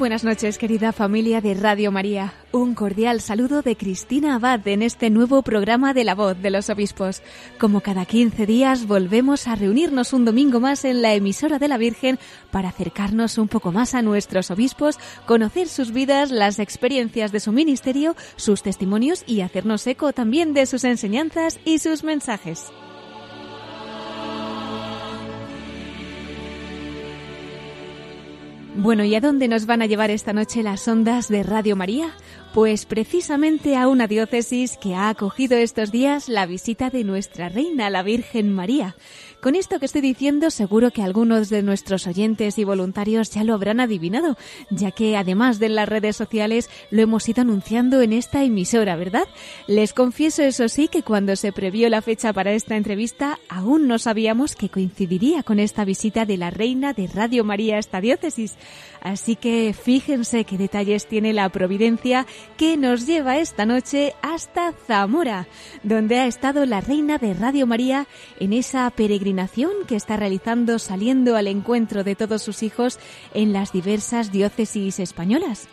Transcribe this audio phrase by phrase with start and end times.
[0.00, 2.32] Buenas noches, querida familia de Radio María.
[2.52, 6.70] Un cordial saludo de Cristina Abad en este nuevo programa de La Voz de los
[6.70, 7.20] Obispos.
[7.58, 11.76] Como cada 15 días volvemos a reunirnos un domingo más en la emisora de la
[11.76, 12.18] Virgen
[12.50, 17.52] para acercarnos un poco más a nuestros obispos, conocer sus vidas, las experiencias de su
[17.52, 22.72] ministerio, sus testimonios y hacernos eco también de sus enseñanzas y sus mensajes.
[28.82, 32.14] Bueno, ¿y a dónde nos van a llevar esta noche las ondas de Radio María?
[32.54, 37.90] Pues precisamente a una diócesis que ha acogido estos días la visita de nuestra Reina,
[37.90, 38.96] la Virgen María.
[39.40, 43.54] Con esto que estoy diciendo, seguro que algunos de nuestros oyentes y voluntarios ya lo
[43.54, 44.36] habrán adivinado,
[44.68, 49.26] ya que además de las redes sociales lo hemos ido anunciando en esta emisora, ¿verdad?
[49.66, 53.98] Les confieso, eso sí, que cuando se previó la fecha para esta entrevista, aún no
[53.98, 58.56] sabíamos que coincidiría con esta visita de la reina de Radio María a esta diócesis.
[59.00, 62.26] Así que fíjense qué detalles tiene la providencia
[62.58, 65.48] que nos lleva esta noche hasta Zamora,
[65.82, 68.06] donde ha estado la reina de Radio María
[68.38, 69.29] en esa peregrinación
[69.86, 72.98] que está realizando saliendo al encuentro de todos sus hijos
[73.32, 75.68] en las diversas diócesis españolas.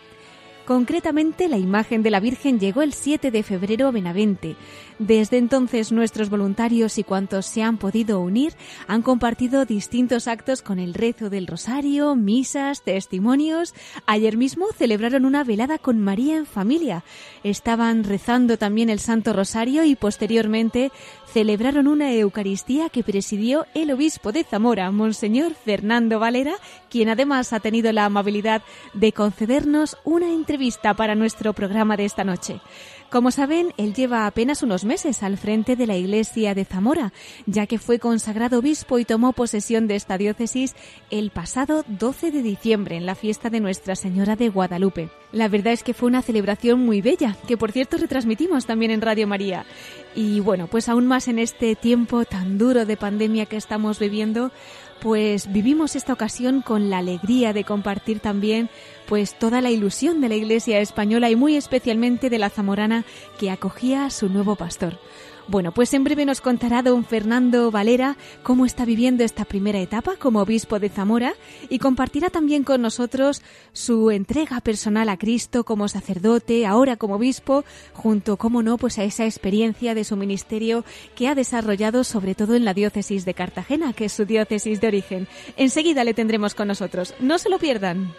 [0.68, 4.58] Concretamente, la imagen de la Virgen llegó el 7 de febrero a Benavente.
[5.00, 8.52] Desde entonces, nuestros voluntarios y cuantos se han podido unir
[8.86, 13.74] han compartido distintos actos con el rezo del rosario, misas, testimonios.
[14.08, 17.06] Ayer mismo celebraron una velada con María en familia.
[17.46, 20.92] Estaban rezando también el Santo Rosario y posteriormente
[21.38, 26.56] celebraron una Eucaristía que presidió el obispo de Zamora, Monseñor Fernando Valera,
[26.90, 28.64] quien además ha tenido la amabilidad
[28.96, 32.60] de concedernos una entrevista para nuestro programa de esta noche.
[33.10, 37.14] Como saben, él lleva apenas unos meses al frente de la iglesia de Zamora,
[37.46, 40.76] ya que fue consagrado obispo y tomó posesión de esta diócesis
[41.10, 45.10] el pasado 12 de diciembre en la fiesta de Nuestra Señora de Guadalupe.
[45.32, 49.02] La verdad es que fue una celebración muy bella, que por cierto retransmitimos también en
[49.02, 49.66] Radio María.
[50.14, 54.52] Y bueno, pues aún más en este tiempo tan duro de pandemia que estamos viviendo,
[55.02, 58.70] pues vivimos esta ocasión con la alegría de compartir también
[59.08, 63.06] pues toda la ilusión de la Iglesia española y muy especialmente de la zamorana
[63.40, 65.00] que acogía a su nuevo pastor.
[65.50, 70.18] Bueno, pues en breve nos contará don Fernando Valera cómo está viviendo esta primera etapa
[70.18, 71.36] como obispo de Zamora
[71.70, 73.42] y compartirá también con nosotros
[73.72, 77.64] su entrega personal a Cristo como sacerdote, ahora como obispo,
[77.94, 80.84] junto, como no, pues a esa experiencia de su ministerio
[81.16, 84.88] que ha desarrollado sobre todo en la diócesis de Cartagena, que es su diócesis de
[84.88, 85.28] origen.
[85.56, 87.14] Enseguida le tendremos con nosotros.
[87.22, 88.14] No se lo pierdan.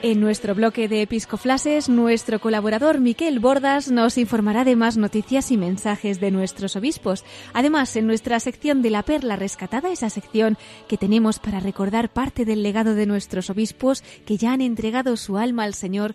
[0.00, 5.56] En nuestro bloque de Episcoflases, nuestro colaborador Miquel Bordas nos informará de más noticias y
[5.56, 7.24] mensajes de nuestros obispos.
[7.52, 12.44] Además, en nuestra sección de la perla rescatada, esa sección que tenemos para recordar parte
[12.44, 16.14] del legado de nuestros obispos que ya han entregado su alma al Señor,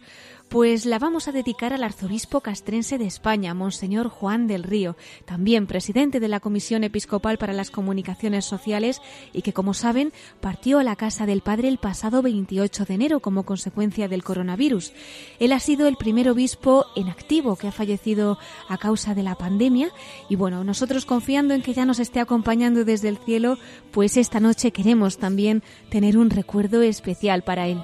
[0.54, 5.66] pues la vamos a dedicar al arzobispo castrense de España, Monseñor Juan del Río, también
[5.66, 9.02] presidente de la Comisión Episcopal para las Comunicaciones Sociales
[9.34, 13.20] y que, como saben, partió a la casa del Padre el pasado 28 de enero
[13.20, 14.94] como consecuencia del coronavirus.
[15.40, 18.38] Él ha sido el primer obispo en activo que ha fallecido
[18.70, 19.90] a causa de la pandemia
[20.30, 23.58] y bueno, nosotros confiando en que ya nos esté acompañando desde el cielo,
[23.90, 27.82] pues esta noche queremos también tener un recuerdo especial para él.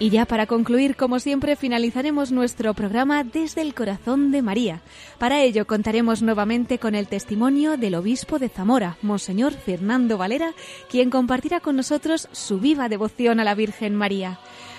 [0.00, 4.80] Y ya para concluir, como siempre, finalizaremos nuestro programa desde el corazón de María.
[5.18, 10.54] Para ello contaremos nuevamente con el testimonio del obispo de Zamora, Monseñor Fernando Valera,
[10.88, 14.38] quien compartirá con nosotros su viva devoción a la Virgen María.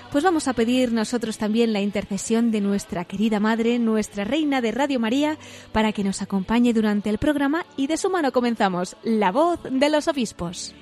[0.09, 4.71] Pues vamos a pedir nosotros también la intercesión de nuestra querida Madre, nuestra Reina de
[4.71, 5.37] Radio María,
[5.73, 9.89] para que nos acompañe durante el programa y de su mano comenzamos La voz de
[9.89, 10.73] los obispos.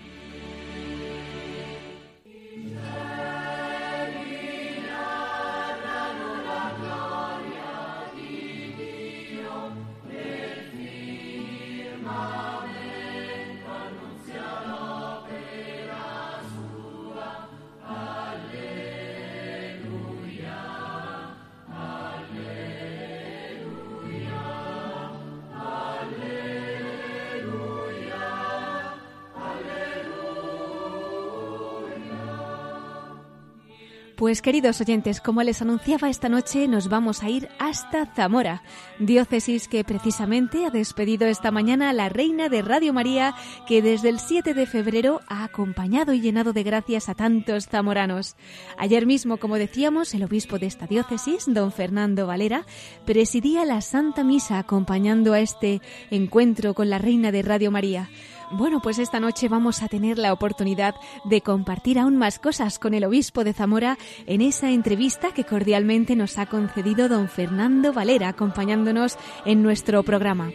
[34.17, 38.63] Pues queridos oyentes, como les anunciaba esta noche, nos vamos a ir hasta Zamora,
[38.97, 43.35] diócesis que precisamente ha despedido esta mañana a la reina de Radio María,
[43.67, 48.35] que desde el 7 de febrero ha acompañado y llenado de gracias a tantos zamoranos.
[48.79, 52.65] Ayer mismo, como decíamos, el obispo de esta diócesis, don Fernando Valera,
[53.05, 55.79] presidía la Santa Misa acompañando a este
[56.09, 58.09] encuentro con la reina de Radio María.
[58.49, 60.95] Bueno, pues esta noche vamos a tener la oportunidad
[61.25, 66.15] de compartir aún más cosas con el obispo de Zamora en esa entrevista que cordialmente
[66.15, 70.49] nos ha concedido don Fernando Valera acompañándonos en nuestro programa.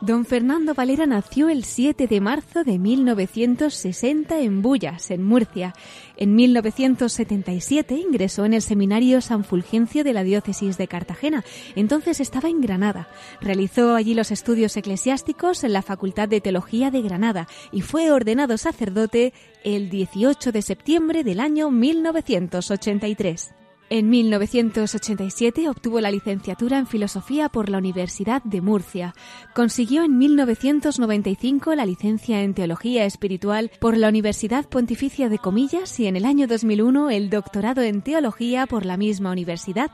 [0.00, 5.74] Don Fernando Valera nació el 7 de marzo de 1960 en Bullas, en Murcia.
[6.16, 11.44] En 1977 ingresó en el Seminario San Fulgencio de la Diócesis de Cartagena.
[11.76, 13.08] Entonces estaba en Granada.
[13.42, 18.56] Realizó allí los estudios eclesiásticos en la Facultad de Teología de Granada y fue ordenado
[18.56, 23.59] sacerdote el 18 de septiembre del año 1983.
[23.92, 29.16] En 1987 obtuvo la licenciatura en Filosofía por la Universidad de Murcia.
[29.52, 36.06] Consiguió en 1995 la licencia en Teología Espiritual por la Universidad Pontificia de Comillas y
[36.06, 39.90] en el año 2001 el doctorado en Teología por la misma universidad.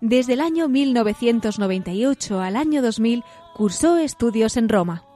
[0.00, 3.24] Desde el año 1998 al año 2000
[3.56, 5.11] cursó estudios en Roma.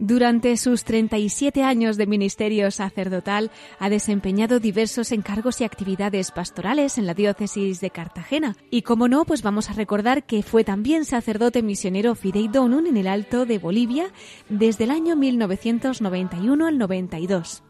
[0.00, 3.50] Durante sus 37 años de ministerio sacerdotal
[3.80, 8.56] ha desempeñado diversos encargos y actividades pastorales en la diócesis de Cartagena.
[8.70, 12.96] Y como no, pues vamos a recordar que fue también sacerdote misionero Fidei Donum en
[12.96, 14.12] el Alto de Bolivia
[14.48, 17.64] desde el año 1991 al 92.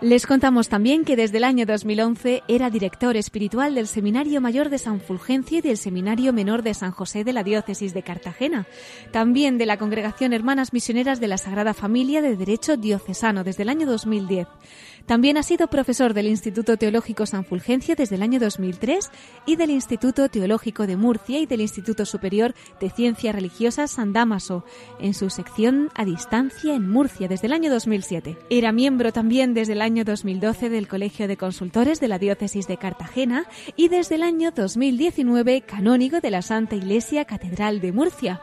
[0.00, 4.78] Les contamos también que desde el año 2011 era director espiritual del Seminario Mayor de
[4.78, 8.68] San Fulgencio y del Seminario Menor de San José de la Diócesis de Cartagena,
[9.10, 13.70] también de la Congregación Hermanas Misioneras de la Sagrada Familia de Derecho Diocesano desde el
[13.70, 14.46] año 2010.
[15.08, 19.10] También ha sido profesor del Instituto Teológico San Fulgencio desde el año 2003
[19.46, 24.66] y del Instituto Teológico de Murcia y del Instituto Superior de Ciencias Religiosas San Damaso,
[25.00, 28.36] en su sección a distancia en Murcia desde el año 2007.
[28.50, 32.76] Era miembro también desde el año 2012 del Colegio de Consultores de la Diócesis de
[32.76, 33.46] Cartagena
[33.76, 38.42] y desde el año 2019 canónigo de la Santa Iglesia Catedral de Murcia.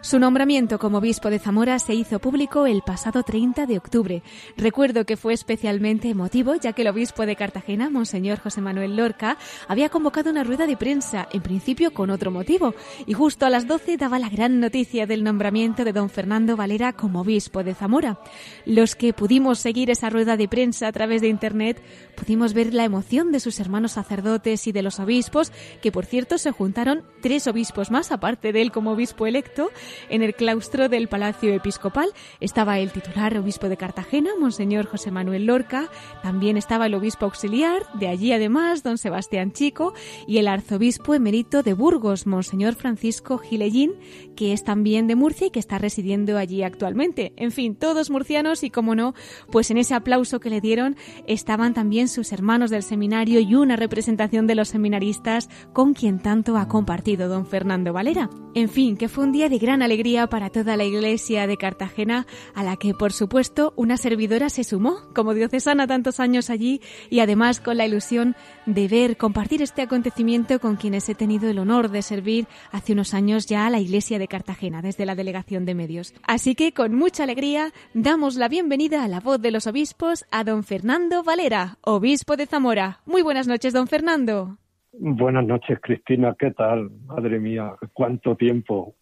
[0.00, 4.22] Su nombramiento como obispo de Zamora se hizo público el pasado 30 de octubre.
[4.56, 9.38] Recuerdo que fue especialmente emotivo ya que el obispo de Cartagena, Monseñor José Manuel Lorca,
[9.66, 13.66] había convocado una rueda de prensa, en principio con otro motivo, y justo a las
[13.66, 18.20] 12 daba la gran noticia del nombramiento de don Fernando Valera como obispo de Zamora.
[18.66, 21.82] Los que pudimos seguir esa rueda de prensa a través de Internet
[22.16, 25.52] pudimos ver la emoción de sus hermanos sacerdotes y de los obispos,
[25.82, 29.70] que por cierto se juntaron tres obispos más, aparte de él como obispo electo,
[30.08, 32.10] en el claustro del Palacio Episcopal.
[32.40, 35.88] Estaba el titular obispo de Cartagena, Monseñor José Manuel Lorca,
[36.22, 39.94] también estaba el obispo auxiliar, de allí además, don Sebastián Chico,
[40.26, 43.94] y el arzobispo emérito de Burgos, Monseñor Francisco Gilellín,
[44.38, 47.32] que es también de Murcia y que está residiendo allí actualmente.
[47.34, 49.12] En fin, todos murcianos y, como no,
[49.50, 50.94] pues en ese aplauso que le dieron
[51.26, 56.56] estaban también sus hermanos del seminario y una representación de los seminaristas con quien tanto
[56.56, 58.30] ha compartido don Fernando Valera.
[58.54, 62.24] En fin, que fue un día de gran alegría para toda la iglesia de Cartagena,
[62.54, 66.80] a la que por supuesto una servidora se sumó como diocesana tantos años allí
[67.10, 71.58] y además con la ilusión de ver, compartir este acontecimiento con quienes he tenido el
[71.58, 75.64] honor de servir hace unos años ya a la iglesia de Cartagena desde la delegación
[75.64, 76.14] de medios.
[76.22, 80.44] Así que con mucha alegría damos la bienvenida a la voz de los obispos a
[80.44, 83.00] don Fernando Valera, obispo de Zamora.
[83.06, 84.58] Muy buenas noches, don Fernando.
[84.92, 86.34] Buenas noches, Cristina.
[86.38, 86.90] ¿Qué tal?
[87.06, 88.94] Madre mía, cuánto tiempo.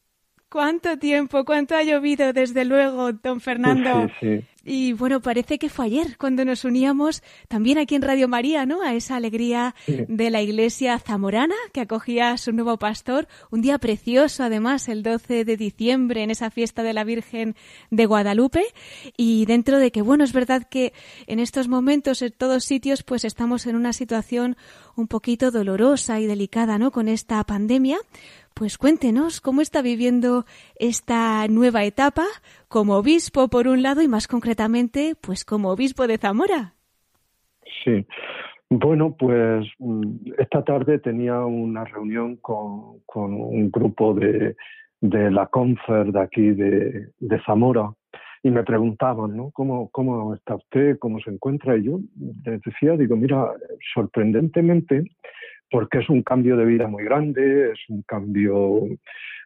[0.48, 1.44] ¿Cuánto tiempo?
[1.44, 4.08] ¿Cuánto ha llovido, desde luego, don Fernando?
[4.20, 4.44] Sí, sí.
[4.68, 8.82] Y bueno, parece que fue ayer cuando nos uníamos también aquí en Radio María, ¿no?
[8.82, 13.28] A esa alegría de la iglesia zamorana que acogía a su nuevo pastor.
[13.52, 17.54] Un día precioso, además, el 12 de diciembre, en esa fiesta de la Virgen
[17.92, 18.64] de Guadalupe.
[19.16, 20.92] Y dentro de que, bueno, es verdad que
[21.28, 24.56] en estos momentos, en todos sitios, pues estamos en una situación
[24.96, 26.90] un poquito dolorosa y delicada, ¿no?
[26.90, 27.98] Con esta pandemia.
[28.58, 30.46] Pues cuéntenos cómo está viviendo
[30.76, 32.24] esta nueva etapa
[32.68, 36.72] como obispo por un lado y más concretamente pues como obispo de Zamora.
[37.84, 38.06] Sí.
[38.70, 44.56] Bueno, pues mm, esta tarde tenía una reunión con, con un grupo de,
[45.02, 47.92] de la Confer de aquí de, de Zamora
[48.42, 49.50] y me preguntaban, ¿no?
[49.50, 50.98] ¿Cómo, ¿Cómo está usted?
[50.98, 51.76] ¿Cómo se encuentra?
[51.76, 52.00] Y yo
[52.46, 53.52] les decía, digo, mira,
[53.92, 55.04] sorprendentemente
[55.70, 58.86] porque es un cambio de vida muy grande, es un cambio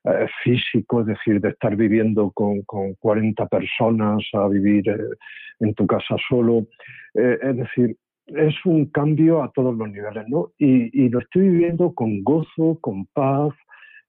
[0.04, 4.96] eh, físico, es decir, de estar viviendo con, con 40 personas a vivir eh,
[5.60, 6.66] en tu casa solo.
[7.14, 7.96] Eh, es decir,
[8.26, 10.52] es un cambio a todos los niveles, ¿no?
[10.58, 13.52] Y, lo estoy viviendo con gozo, con paz,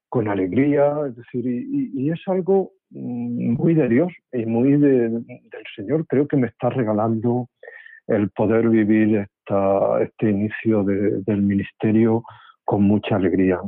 [0.08, 5.24] con alegría, es decir, y, es algo mm, muy de Dios y muy del
[5.74, 6.06] Señor.
[6.06, 7.48] Creo que me está regalando
[8.06, 9.26] el poder vivir
[10.00, 12.22] este inicio del ministerio
[12.64, 13.58] con mucha alegría.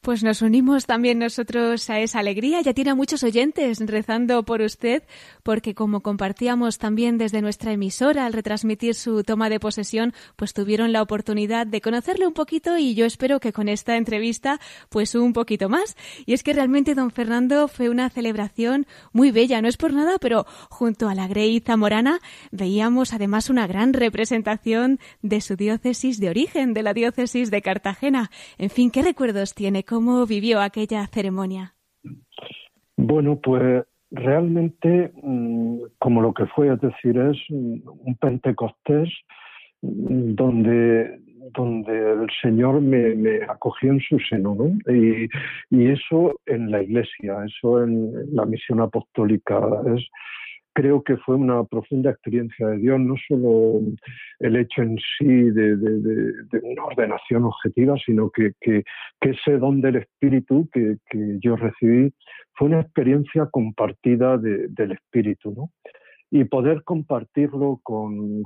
[0.00, 2.60] Pues nos unimos también nosotros a esa alegría.
[2.60, 5.02] Ya tiene muchos oyentes rezando por usted,
[5.42, 10.92] porque como compartíamos también desde nuestra emisora al retransmitir su toma de posesión, pues tuvieron
[10.92, 15.32] la oportunidad de conocerle un poquito y yo espero que con esta entrevista, pues un
[15.32, 15.96] poquito más.
[16.26, 20.18] Y es que realmente don Fernando fue una celebración muy bella, no es por nada,
[20.20, 22.20] pero junto a la Grey Zamorana
[22.50, 28.30] veíamos además una gran representación de su diócesis de origen, de la diócesis de Cartagena.
[28.58, 29.69] En fin, ¿qué recuerdos tiene?
[29.86, 31.74] ¿Cómo vivió aquella ceremonia?
[32.96, 39.08] Bueno, pues realmente mm, como lo que fue, es decir, es un Pentecostés
[39.82, 41.20] mm, donde,
[41.54, 44.92] donde el Señor me, acogió en su seno, ¿no?
[44.92, 45.28] Y,
[45.70, 49.60] y, eso en la iglesia, eso en la misión apostólica,
[49.96, 50.04] es,
[50.80, 53.80] creo que fue una profunda experiencia de Dios, no solo
[54.38, 56.32] el hecho en sí de,
[56.62, 58.54] una ordenación objetiva, sino que,
[59.20, 60.96] ese don del Espíritu que,
[61.42, 62.10] yo recibí
[62.54, 65.70] fue una experiencia compartida del Espíritu, ¿no?
[66.30, 68.42] Y poder compartirlo con,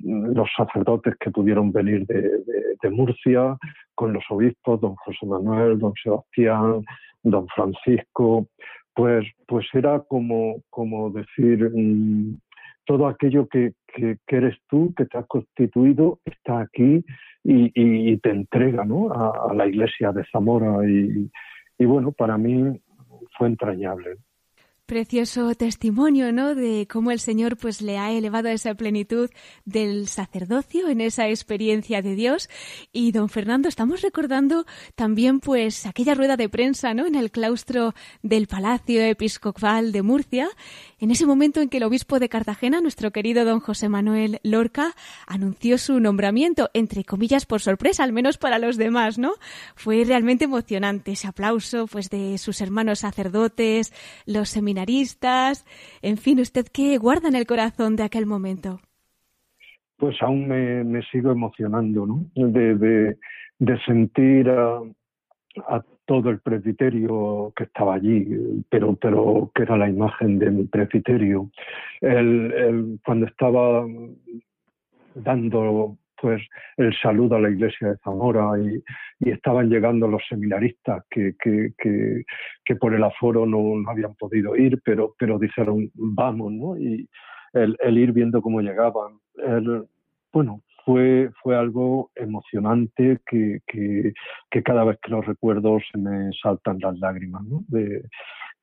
[0.00, 3.56] los sacerdotes que pudieron venir de Murcia,
[3.94, 6.82] con los obispos, don José Manuel, don Sebastián,
[7.22, 8.48] don Francisco,
[8.94, 12.38] pues, pues era como, como decir, mm,
[12.84, 17.04] todo aquello que, que, eres tú, que te has constituido, está aquí
[17.44, 19.12] y, te entrega ¿no?
[19.12, 20.86] a, la iglesia de Zamora.
[20.88, 21.30] Y,
[21.78, 22.80] y bueno, para mí
[23.38, 24.16] fue entrañable
[24.90, 26.56] precioso testimonio, ¿no?
[26.56, 29.30] De cómo el Señor pues le ha elevado a esa plenitud
[29.64, 32.50] del sacerdocio en esa experiencia de Dios.
[32.92, 34.66] Y don Fernando, estamos recordando
[34.96, 37.06] también pues aquella rueda de prensa, ¿no?
[37.06, 37.94] En el claustro
[38.24, 40.48] del Palacio Episcopal de Murcia,
[40.98, 44.96] en ese momento en que el obispo de Cartagena, nuestro querido don José Manuel Lorca,
[45.28, 49.34] anunció su nombramiento, entre comillas por sorpresa, al menos para los demás, ¿no?
[49.76, 53.92] Fue realmente emocionante ese aplauso pues de sus hermanos sacerdotes,
[54.26, 54.79] los seminarios
[56.02, 58.80] en fin, ¿usted qué guarda en el corazón de aquel momento?
[59.96, 62.24] Pues aún me, sigo emocionando, ¿no?
[62.34, 63.16] De,
[63.86, 68.26] sentir a, todo el presbiterio que estaba allí,
[68.68, 71.50] pero, pero que era la imagen de mi presbiterio.
[73.04, 73.86] cuando estaba
[75.14, 76.42] dando pues
[76.76, 78.82] el saludo a la iglesia de Zamora y,
[79.30, 81.34] estaban llegando los seminaristas que,
[82.78, 83.58] por el aforo no,
[83.90, 86.78] habían podido ir, pero, pero dijeron vamos, ¿no?
[86.78, 87.08] Y
[87.52, 89.18] el, ir viendo cómo llegaban.
[90.32, 93.60] bueno, fue, fue algo emocionante que,
[94.64, 97.64] cada vez que lo recuerdo se me saltan las lágrimas, ¿no?
[97.68, 98.04] De,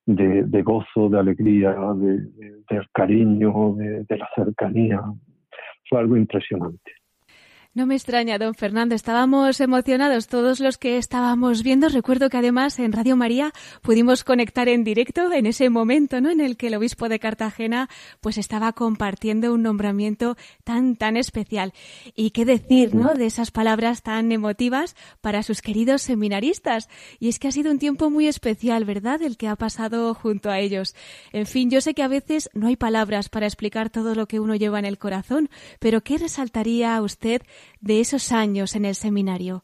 [0.05, 2.17] de, gozo, de alegría, de,
[2.69, 5.01] del cariño, de la cercanía.
[5.89, 6.91] Fue algo impresionante.
[7.77, 8.95] No me extraña, don Fernando.
[8.95, 11.87] Estábamos emocionados todos los que estábamos viendo.
[11.89, 13.53] Recuerdo que además en Radio María
[13.83, 16.31] pudimos conectar en directo en ese momento, ¿no?
[16.31, 17.87] En el que el obispo de Cartagena
[18.19, 21.71] pues estaba compartiendo un nombramiento tan tan especial.
[22.15, 23.13] Y qué decir, ¿no?
[23.13, 26.89] De esas palabras tan emotivas para sus queridos seminaristas.
[27.19, 29.21] Y es que ha sido un tiempo muy especial, ¿verdad?
[29.21, 30.95] El que ha pasado junto a ellos.
[31.31, 34.39] En fin, yo sé que a veces no hay palabras para explicar todo lo que
[34.39, 37.43] uno lleva en el corazón, pero ¿qué resaltaría a usted
[37.81, 39.63] de esos años en el seminario?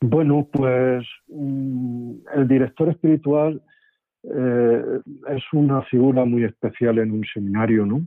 [0.00, 3.62] Bueno, pues mm, el director espiritual
[4.24, 8.06] eh, es una figura muy especial en un seminario, ¿no?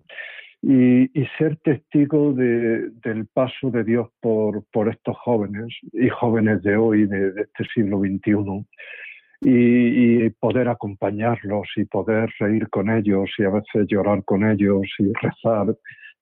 [0.61, 7.05] Y, ser testigo del paso de Dios por, por, estos jóvenes y jóvenes de hoy,
[7.05, 8.65] de, este siglo XXI,
[9.41, 14.81] y, y, poder acompañarlos y poder reír con ellos y a veces llorar con ellos
[14.97, 15.75] y rezar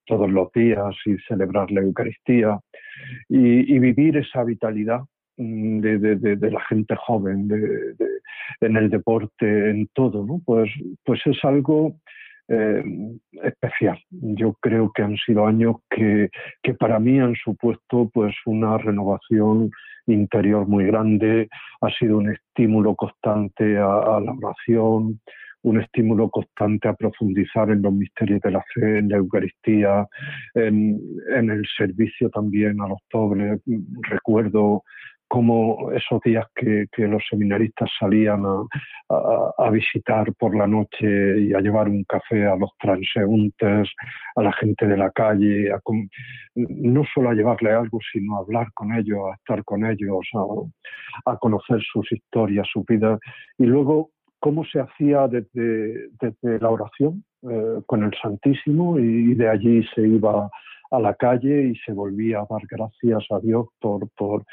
[0.05, 2.59] todos los días y celebrar la Eucaristía
[3.29, 5.01] y, vivir esa vitalidad
[5.37, 7.49] mm, de, la gente joven,
[8.61, 10.25] en el deporte, en todo.
[10.45, 10.69] Pues,
[11.03, 11.95] pues es algo
[12.49, 12.83] eh,
[13.43, 13.99] especial.
[14.09, 16.29] Yo creo que han sido años que,
[16.61, 19.71] que, para mí han supuesto pues una renovación
[20.07, 21.47] interior muy grande,
[21.81, 25.21] ha sido un estímulo constante a la oración,
[25.63, 30.07] un estímulo constante a profundizar en los misterios de la fe, en la Eucaristía,
[30.53, 33.61] en, el servicio también a los pobres.
[34.09, 34.83] Recuerdo
[35.33, 41.89] como esos días que, los seminaristas salían a, visitar por la noche y a llevar
[41.89, 43.89] un café a los transeúntes,
[44.35, 45.71] a la gente de la calle,
[46.55, 50.19] no solo a llevarle algo, sino a hablar con ellos, a estar con ellos,
[51.25, 53.17] a, conocer sus historias, su vida.
[53.57, 54.11] Y luego,
[54.43, 60.05] cómo se hacía desde, desde la oración eh, con el Santísimo y de allí se
[60.05, 60.49] iba
[60.91, 64.43] a la calle y se volvía a dar gracias a Dios por, por,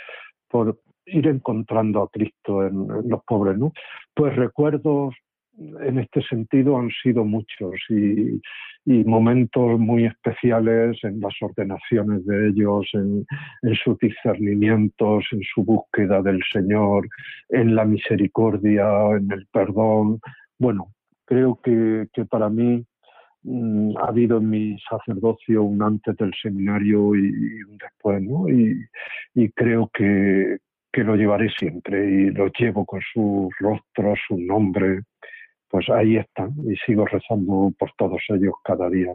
[0.49, 3.73] por ir encontrando a Cristo en, los pobres, ¿no?
[4.15, 5.13] Pues recuerdos
[5.59, 8.41] en este sentido han sido muchos y,
[8.87, 13.27] momentos muy especiales en las ordenaciones de ellos, en,
[13.85, 17.07] sus discernimientos, en su búsqueda del Señor,
[17.51, 20.19] en la misericordia, en el perdón.
[20.59, 20.93] Bueno,
[21.25, 22.85] creo que, para mí
[23.43, 28.49] mm, ha habido en mi sacerdocio un antes del seminario y, un después, ¿no?
[28.49, 30.59] y creo que,
[30.93, 35.03] que lo llevaré siempre y lo llevo con su rostro, su nombre,
[35.71, 39.15] pues ahí están y sigo rezando por todos ellos cada día.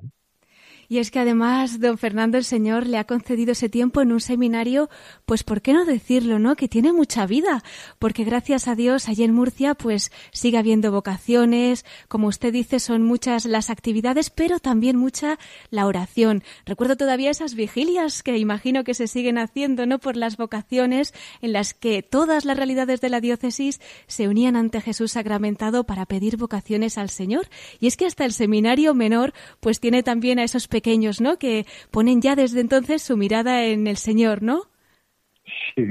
[0.88, 4.22] Y es que además, don Fernando, el Señor le ha concedido ese tiempo en un
[4.22, 4.90] seminario,
[5.26, 6.56] pues ¿por qué no decirlo, no?
[6.56, 7.64] Que tiene mucha vida,
[8.00, 13.04] porque gracias a Dios allí en Murcia, pues sigue habiendo vocaciones, como usted dice, son
[13.04, 15.40] muchas las actividades, pero también mucha
[15.70, 16.44] la oración.
[16.66, 20.00] Recuerdo todavía esas vigilias que imagino que se siguen haciendo, ¿no?
[20.00, 24.82] Por las vocaciones en las que todas las realidades de la diócesis se unían ante
[24.82, 27.48] Jesús sacramentado para pedir vocaciones al Señor.
[27.80, 31.38] Y es que hasta el seminario menor, pues tiene también a esos pequeños, ¿no?
[31.38, 31.64] Que
[31.96, 34.58] ponen ya desde entonces su mirada en el Señor, ¿no?
[35.74, 35.84] Sí,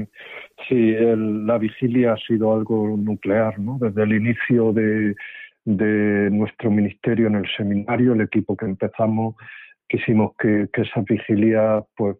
[0.67, 0.93] sí,
[1.47, 3.79] la vigilia ha sido algo nuclear, ¿no?
[3.79, 5.15] Desde el inicio de,
[5.65, 9.35] de nuestro ministerio en el seminario, el equipo que empezamos,
[9.89, 12.17] quisimos que, que esa vigilia pues,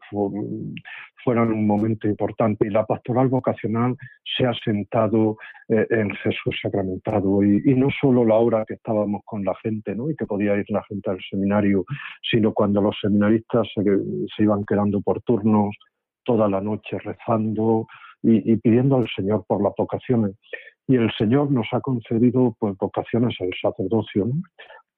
[1.25, 3.97] fueron un momento importante y la pastoral vocacional
[4.38, 9.43] se ha sentado eh, en Jesús sacramentado y, no solo la hora que estábamos con
[9.43, 10.09] la gente ¿no?
[10.09, 11.83] y que podía ir la gente al seminario,
[12.21, 15.75] sino cuando los seminaristas se, iban quedando por turnos
[16.23, 17.88] toda la noche rezando
[18.21, 20.35] y, pidiendo al Señor por las vocaciones.
[20.88, 24.27] Y el Señor nos ha concedido pues, vocaciones al sacerdocio,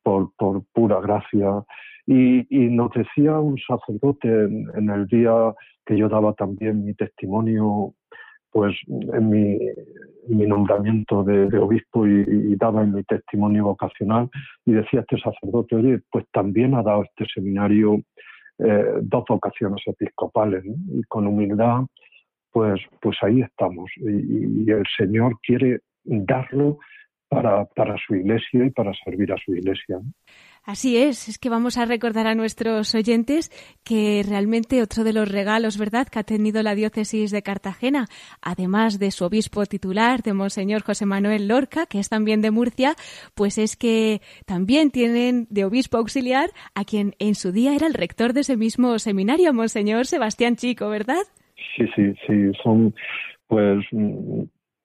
[0.08, 1.66] por, por pura gracia
[2.06, 5.54] y, nos decía un sacerdote en, el día
[5.86, 7.94] que yo daba también mi testimonio,
[8.50, 9.58] pues en mi,
[10.48, 14.30] nombramiento de, obispo y, daba en mi testimonio vocacional,
[14.66, 18.00] y decía este sacerdote, oye, pues también ha dado este seminario
[18.60, 21.82] eh, dos vocaciones episcopales, y con humildad,
[22.54, 23.92] pues, pues ahí estamos.
[23.98, 26.80] Y, y el Señor quiere darlo
[27.30, 30.00] para, para su iglesia y para servir a su iglesia.
[30.68, 33.50] Así es, es que vamos a recordar a nuestros oyentes
[33.86, 38.08] que realmente otro de los regalos, ¿verdad?, que ha tenido la diócesis de Cartagena,
[38.42, 42.96] además de su obispo titular, de Monseñor José Manuel Lorca, que es también de Murcia,
[43.34, 47.94] pues es que también tienen de obispo auxiliar a quien en su día era el
[47.94, 51.24] rector de ese mismo seminario, Monseñor Sebastián Chico, ¿verdad?
[51.78, 52.94] Sí, sí, sí, son
[53.48, 53.86] pues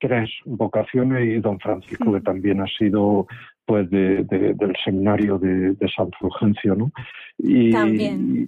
[0.02, 3.28] tres vocaciones y don Francisco, que también ha sido
[3.64, 6.90] pues de, del seminario de, San Fulgencio, ¿no?
[7.38, 7.70] Y,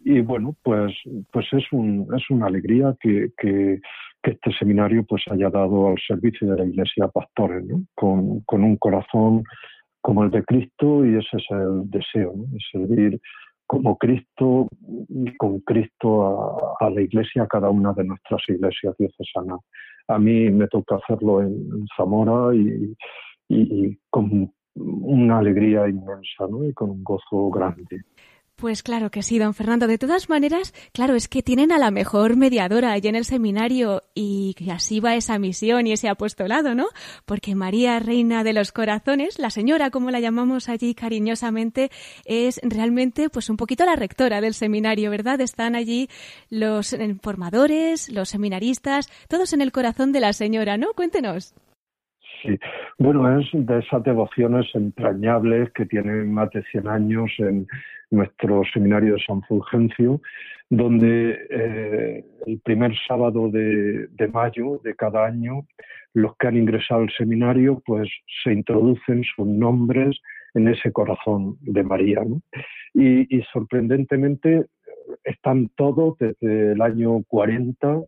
[0.05, 0.93] y, bueno, pues,
[1.33, 3.81] pues es, un, es una alegría que, que,
[4.23, 7.85] este seminario pues haya dado al servicio de la Iglesia pastores, ¿no?
[7.95, 9.45] Con, con un corazón
[10.01, 12.45] como el de Cristo y ese es el deseo, ¿no?
[12.47, 13.21] De servir
[13.67, 14.69] como Cristo
[15.09, 19.61] y con Cristo a, la Iglesia, a cada una de nuestras iglesias diocesanas.
[20.09, 22.95] A mí me toca hacerlo en, Zamora y,
[23.49, 26.65] y, con una alegría inmensa ¿no?
[26.65, 28.03] y con un gozo grande.
[28.57, 29.89] Pues claro que sí, don Fernando.
[29.89, 34.05] De todas maneras, claro, es que tienen a la mejor mediadora allí en el seminario
[34.15, 36.87] y así va esa misión y ese apostolado, ¿no?
[37.25, 41.91] Porque María, Reina de los Corazones, la señora, como la llamamos allí cariñosamente,
[42.27, 45.41] es realmente pues un poquito la rectora del seminario, ¿verdad?
[45.41, 46.09] Están allí
[46.49, 50.93] los formadores, los seminaristas, todos en el corazón de la señora, ¿no?
[50.95, 51.55] Cuéntenos.
[52.45, 52.59] Sí,
[52.99, 57.67] bueno, es de esas devociones entrañables que tienen más de 100 años en
[58.11, 60.21] nuestro seminario de San Fulgencio,
[60.69, 65.67] donde eh, el primer sábado de, mayo de cada año
[66.13, 68.11] los que han ingresado al seminario pues
[68.43, 70.21] se introducen sus nombres
[70.53, 72.21] en ese corazón de María.
[72.93, 74.67] Y, y sorprendentemente
[75.25, 78.03] están todos desde el año 40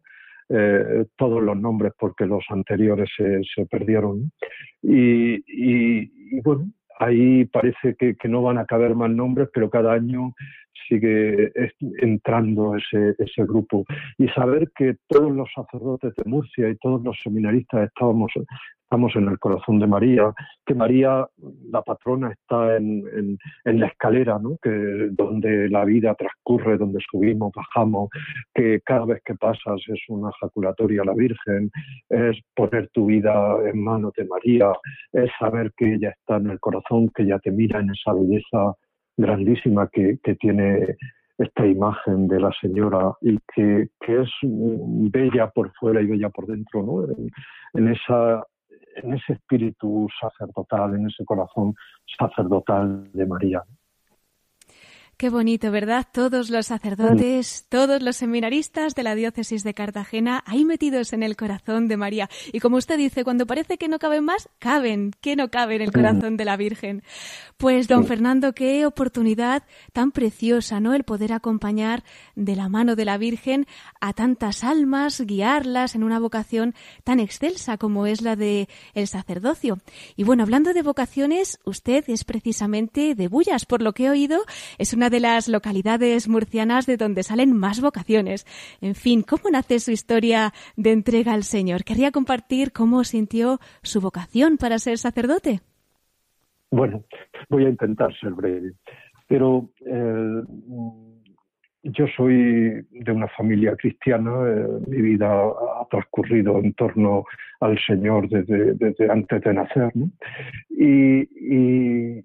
[0.48, 4.32] eh, todos los nombres porque los anteriores se, perdieron.
[4.82, 10.34] Y, bueno, ahí parece que, no van a caber más nombres, pero cada año
[10.88, 11.52] sigue
[12.00, 13.84] entrando ese, ese grupo
[14.18, 18.32] y saber que todos los sacerdotes de Murcia y todos los seminaristas estábamos
[18.86, 20.32] estamos en el corazón de María,
[20.64, 21.26] que María,
[21.72, 23.02] la patrona, está en,
[23.64, 24.58] en, la escalera, ¿no?
[24.62, 28.10] que, donde la vida transcurre, donde subimos, bajamos,
[28.54, 31.70] que cada vez que pasas es una ejaculatoria a la Virgen,
[32.08, 34.72] es poner tu vida en manos de María,
[35.12, 38.76] es saber que ella está en el corazón, que ella te mira en esa belleza
[39.16, 40.96] grandísima que, tiene
[41.38, 46.46] esta imagen de la señora y que, que, es bella por fuera y bella por
[46.46, 47.06] dentro, ¿no?
[47.74, 48.42] en esa
[48.96, 51.74] en ese espíritu sacerdotal, en ese corazón
[52.18, 53.62] sacerdotal de María.
[55.18, 56.06] Qué bonito, ¿verdad?
[56.12, 61.36] Todos los sacerdotes, todos los seminaristas de la diócesis de Cartagena, ahí metidos en el
[61.36, 62.28] corazón de María.
[62.52, 65.80] Y como usted dice, cuando parece que no caben más, caben, que no cabe en
[65.80, 67.02] el corazón de la Virgen.
[67.56, 69.62] Pues, don Fernando, qué oportunidad
[69.94, 70.92] tan preciosa, ¿no?
[70.92, 73.66] El poder acompañar de la mano de la Virgen
[74.02, 76.74] a tantas almas, guiarlas en una vocación
[77.04, 79.78] tan excelsa como es la de el sacerdocio.
[80.14, 84.44] Y bueno, hablando de vocaciones, usted es precisamente de Bullas, por lo que he oído,
[84.76, 88.46] es una de las localidades murcianas de donde salen más vocaciones.
[88.80, 91.84] En fin, ¿cómo nace su historia de entrega al Señor?
[91.84, 95.60] Querría compartir cómo sintió su vocación para ser sacerdote.
[96.70, 97.04] Bueno,
[97.48, 98.72] voy a intentar ser breve,
[99.28, 100.42] pero eh,
[101.82, 107.24] yo soy de una familia cristiana, eh, mi vida ha transcurrido en torno
[107.60, 109.92] al Señor desde, antes de nacer,
[110.70, 112.24] y, y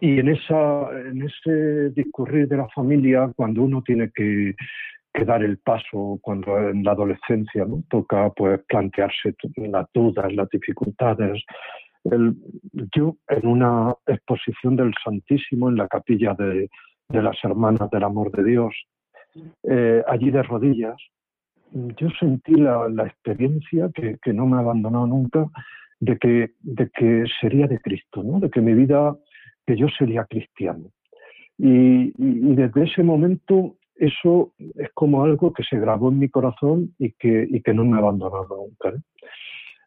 [0.00, 4.54] en, esa, en ese discurrir de la familia, cuando uno tiene que,
[5.26, 7.82] dar el paso, cuando en la adolescencia ¿no?
[7.90, 11.42] toca pues, plantearse las dudas, las dificultades.
[12.04, 16.68] yo en una exposición del Santísimo en la capilla de,
[17.08, 18.74] las Hermanas del Amor de Dios,
[19.64, 20.96] eh, allí de rodillas,
[21.72, 25.46] yo sentí la, experiencia que, que, no me ha abandonado nunca
[26.00, 28.38] de que, de que sería de Cristo, ¿no?
[28.38, 29.16] de que mi vida
[29.68, 30.90] que yo sería cristiano.
[31.58, 37.12] Y, desde ese momento eso es como algo que se grabó en mi corazón y
[37.12, 38.96] que, y que no me ha abandonado nunca.
[38.96, 39.02] ¿eh?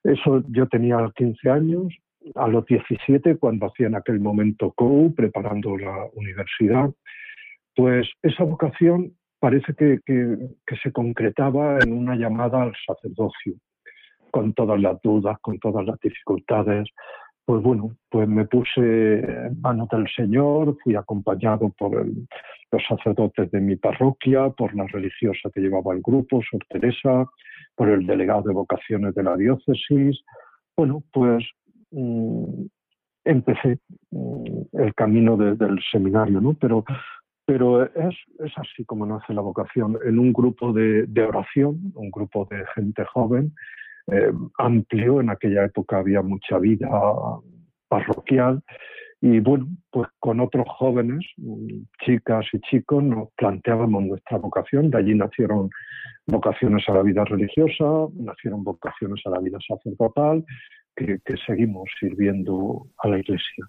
[0.03, 1.87] Eso yo tenía 15 años,
[2.35, 6.91] a los 17, cuando hacía en aquel momento COU, preparando la universidad,
[7.75, 13.55] pues esa vocación parece que, que se concretaba en una llamada al sacerdocio,
[14.29, 16.87] con todas las dudas, con todas las dificultades,
[17.51, 23.75] pues bueno, pues me puse manos del Señor, fui acompañado por los sacerdotes de mi
[23.75, 27.29] parroquia, por la religiosa que llevaba el grupo, Sor Teresa,
[27.75, 30.23] por el delegado de vocaciones de la diócesis.
[30.77, 31.43] Bueno, pues
[31.91, 32.67] mm,
[33.25, 33.79] empecé
[34.11, 36.53] mm, el camino del seminario, ¿no?
[36.53, 36.85] Pero,
[37.45, 42.11] pero es, es, así como nace la vocación, en un grupo de, de oración, un
[42.11, 43.53] grupo de gente joven,
[44.07, 46.89] eh, amplio, en aquella época había mucha vida
[47.87, 48.61] parroquial.
[49.21, 51.23] Y bueno, pues con otros jóvenes,
[52.03, 55.69] chicas y chicos, nos planteábamos nuestra vocación, de allí nacieron
[56.25, 60.43] vocaciones a la vida religiosa, nacieron vocaciones a la vida sacerdotal,
[60.95, 63.65] que seguimos sirviendo a la Iglesia.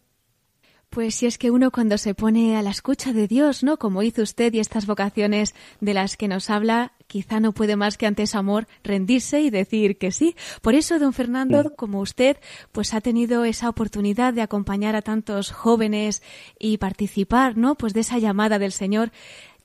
[0.93, 3.79] Pues si es que uno cuando se pone a la escucha de Dios, ¿no?
[3.79, 7.97] Como hizo usted y estas vocaciones de las que nos habla, quizá no puede más
[7.97, 10.37] que ante ese amor rendirse y decir que sí.
[10.61, 12.37] Por eso, don Fernando, como usted,
[12.73, 16.23] pues ha tenido esa oportunidad de acompañar a tantos jóvenes
[16.59, 17.75] y participar, ¿no?
[17.75, 19.13] Pues de esa llamada del Señor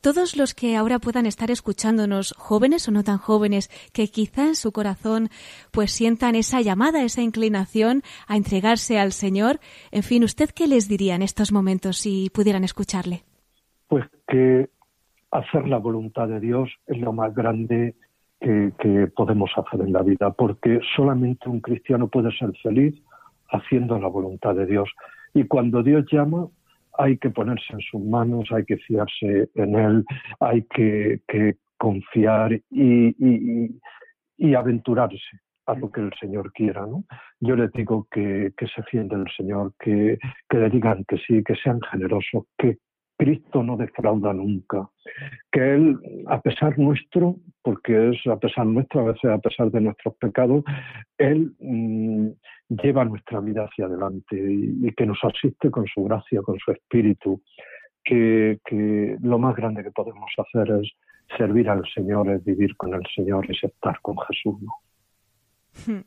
[0.01, 4.55] todos los que ahora puedan estar escuchándonos, jóvenes o no tan jóvenes, que quizá en
[4.55, 5.29] su corazón
[5.71, 9.59] pues sientan esa llamada, esa inclinación a entregarse al Señor,
[9.91, 13.23] en fin, ¿usted qué les diría en estos momentos si pudieran escucharle?
[13.87, 14.69] Pues que
[15.31, 17.95] hacer la voluntad de Dios es lo más grande
[18.39, 22.95] que, que podemos hacer en la vida, porque solamente un cristiano puede ser feliz
[23.49, 24.89] haciendo la voluntad de Dios.
[25.33, 26.47] Y cuando Dios llama,
[26.97, 30.05] hay que ponerse en sus manos, hay que fiarse en Él,
[30.39, 31.21] hay que,
[31.77, 33.75] confiar y,
[34.55, 36.85] aventurarse a lo que el Señor quiera.
[36.87, 37.03] ¿no?
[37.39, 40.17] Yo les digo que, se fíen del Señor, que,
[40.49, 42.77] que le digan que sí, que sean generosos, que
[43.17, 44.89] Cristo no defrauda nunca,
[45.51, 49.81] que Él, a pesar nuestro, porque es a pesar nuestro, a veces a pesar de
[49.81, 50.63] nuestros pecados,
[51.17, 52.29] Él mm,
[52.69, 57.41] lleva nuestra vida hacia adelante y, que nos asiste con su gracia, con su espíritu,
[58.03, 58.59] que,
[59.21, 60.91] lo más grande que podemos hacer es
[61.37, 64.55] servir al Señor, es vivir con el Señor, es estar con Jesús.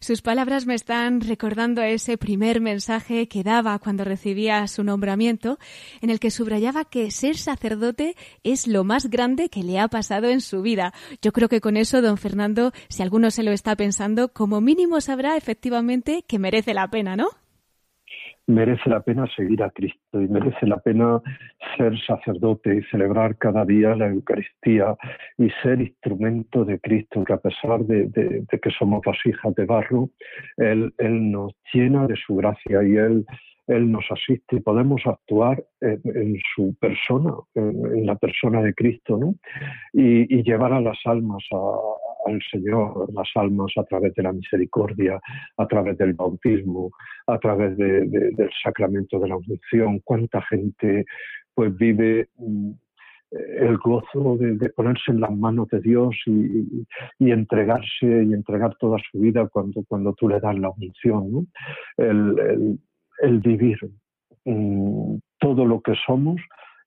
[0.00, 5.58] Sus palabras me están recordando a ese primer mensaje que daba cuando recibía su nombramiento,
[6.00, 10.28] en el que subrayaba que ser sacerdote es lo más grande que le ha pasado
[10.28, 10.92] en su vida.
[11.22, 15.00] Yo creo que con eso, don Fernando, si alguno se lo está pensando, como mínimo
[15.00, 17.28] sabrá efectivamente que merece la pena, ¿no?
[18.50, 21.20] merece la pena seguir a Cristo y merece la pena
[21.80, 24.96] ser sacerdote y celebrar cada día la Eucaristía
[25.38, 30.10] y ser instrumento de Cristo, que a pesar de, que somos vasijas de barro,
[30.58, 33.24] él, nos llena de su gracia y Él,
[33.66, 39.34] él nos asiste y podemos actuar en, su persona, en, la persona de Cristo, ¿no?
[39.94, 41.56] y, y llevar a las almas a,
[42.26, 45.20] al Señor las almas a través de la misericordia,
[45.56, 46.90] a través del bautismo,
[47.26, 50.00] a través del sacramento de la unción.
[50.04, 51.04] Cuánta gente
[51.60, 52.70] pues vive mm,
[53.32, 56.86] el gozo de, ponerse en las manos de Dios y,
[57.18, 61.48] entregarse y entregar toda su vida cuando, cuando tú le das la unción,
[61.98, 62.78] el,
[63.40, 63.78] vivir
[64.46, 66.40] mm, todo lo que somos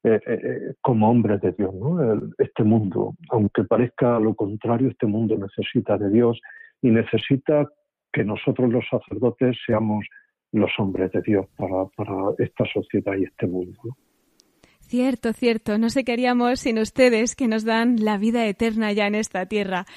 [0.04, 1.72] eh, eh, eh, como hombres de Dios.
[1.76, 2.20] ¿no?
[2.40, 6.42] este mundo, aunque parezca lo contrario, este mundo necesita de Dios
[6.82, 7.70] y necesita
[8.12, 10.04] que nosotros los sacerdotes seamos
[10.52, 13.80] los hombres de Dios para, para esta sociedad y este mundo.
[14.94, 15.80] Cierto, cierto.
[15.80, 19.48] No sé qué haríamos sin ustedes que nos dan la vida eterna ya en esta
[19.48, 19.88] tierra.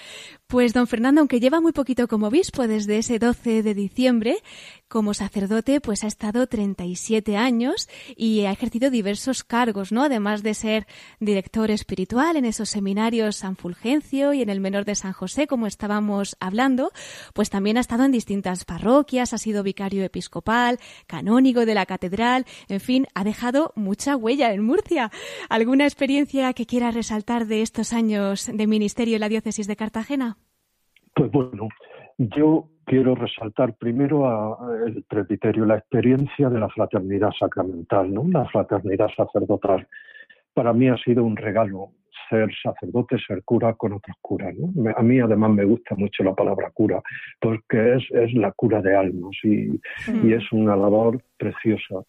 [0.48, 4.36] Pues don Fernando, aunque lleva muy poquito como obispo desde ese 12 de diciembre,
[4.86, 10.04] como sacerdote pues ha estado 37 años y ha ejercido diversos cargos, ¿no?
[10.04, 10.86] Además de ser
[11.18, 15.66] director espiritual en esos seminarios San Fulgencio y en el Menor de San José, como
[15.66, 16.92] estábamos hablando,
[17.34, 20.78] pues también ha estado en distintas parroquias, ha sido vicario episcopal,
[21.08, 25.10] canónigo de la catedral, en fin, ha dejado mucha huella en Murcia.
[25.48, 30.35] ¿Alguna experiencia que quiera resaltar de estos años de ministerio en la diócesis de Cartagena?
[31.16, 31.68] Pues bueno,
[32.18, 38.26] yo quiero resaltar primero el presbiterio, la experiencia de la fraternidad sacramental, ¿no?
[38.30, 39.88] La fraternidad sacerdotal.
[40.52, 41.92] Para mí ha sido un regalo
[42.28, 44.54] ser sacerdote, ser cura con otros curas.
[44.56, 44.90] ¿no?
[44.94, 47.00] A mí además me gusta mucho la palabra cura,
[47.40, 49.70] porque es, es la cura de almas y,
[50.22, 52.02] y es una labor preciosa.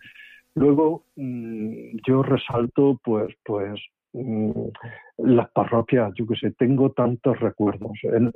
[0.55, 7.91] Luego mm, yo resalto pues, pues Mm, las parroquias, yo que sé, tengo tantos recuerdos.
[8.03, 8.31] En,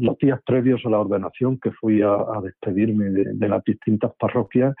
[0.00, 4.74] los días previos a la ordenación que fui a, despedirme de, las distintas parroquias,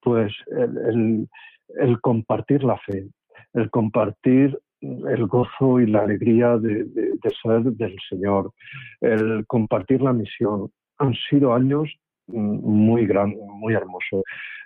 [0.00, 3.08] pues el, compartir la fe,
[3.52, 6.86] el compartir el gozo y la alegría de,
[7.42, 8.52] ser del Señor,
[9.00, 11.88] el compartir la misión, han sido años
[12.28, 14.22] mm, muy grandes, muy hermosos.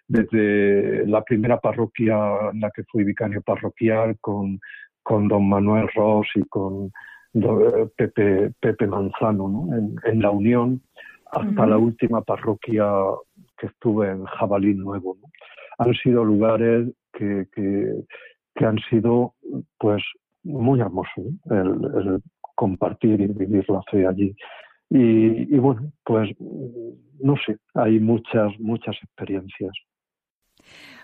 [0.07, 4.61] Desde la primera parroquia en la que fui vicario parroquial con
[5.05, 6.90] con don Manuel Ross y con
[7.35, 9.77] eh, Pepe, Pepe Manzano ¿no?
[10.05, 10.83] en, la Unión,
[11.31, 12.87] hasta la última parroquia
[13.59, 15.17] que estuve en Jabalí Nuevo.
[15.79, 19.35] Han sido lugares que, que, han sido
[19.79, 20.03] pues
[20.43, 22.23] muy hermosos, el,
[22.57, 24.35] compartir y vivir la fe allí.
[24.90, 26.31] Y, y, bueno, pues
[27.21, 29.73] no sé, hay muchas, muchas experiencias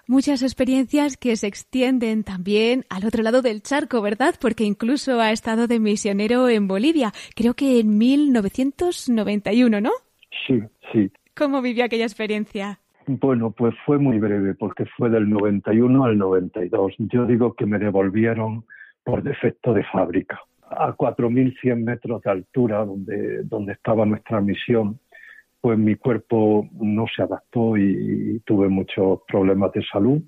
[0.07, 4.35] muchas experiencias que se extienden también al otro lado del charco, ¿verdad?
[4.41, 9.91] Porque incluso ha estado de misionero en Bolivia, creo que en 1991, ¿no?
[10.47, 10.61] Sí,
[10.93, 11.11] sí.
[11.37, 12.81] ¿Cómo vivió aquella experiencia?
[13.07, 16.95] Bueno, pues fue muy breve, porque fue del 91 al 92.
[16.99, 18.65] Yo digo que me devolvieron
[19.03, 20.41] por defecto de fábrica.
[20.69, 25.01] A 4.100 metros de altura, donde, donde estaba nuestra misión,
[25.61, 30.23] pues mi cuerpo no se adaptó y, tuve muchos problemas de salud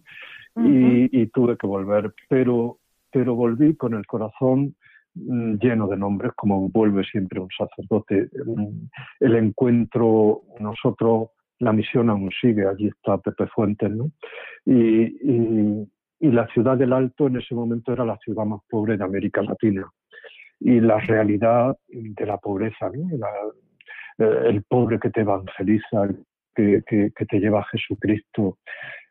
[0.56, 2.78] y, tuve que volver, pero,
[3.10, 4.76] pero volví con el corazón
[5.14, 8.28] mm, lleno de nombres, como vuelve siempre un sacerdote.
[8.44, 8.86] Mm,
[9.20, 14.10] el encuentro, nosotros, la misión aún sigue, allí está Pepe Fuentes, ¿no?
[14.66, 15.86] Y,
[16.22, 19.42] y la ciudad del Alto en ese momento era la ciudad más pobre de América
[19.42, 19.90] Latina.
[20.60, 23.10] Y la realidad de la pobreza, ¿no?
[23.10, 23.18] Eh,
[24.22, 26.08] el pobre que te evangeliza,
[26.54, 28.58] que, te lleva a Jesucristo,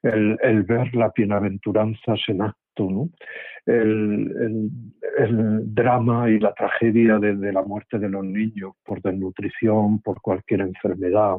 [0.03, 3.09] el, ver la bienaventuranza en acto, ¿no?
[3.65, 4.69] el,
[5.73, 11.37] drama y la tragedia de, la muerte de los niños por desnutrición, por cualquier enfermedad,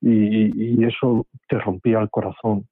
[0.00, 2.66] y, eso te rompía el corazón.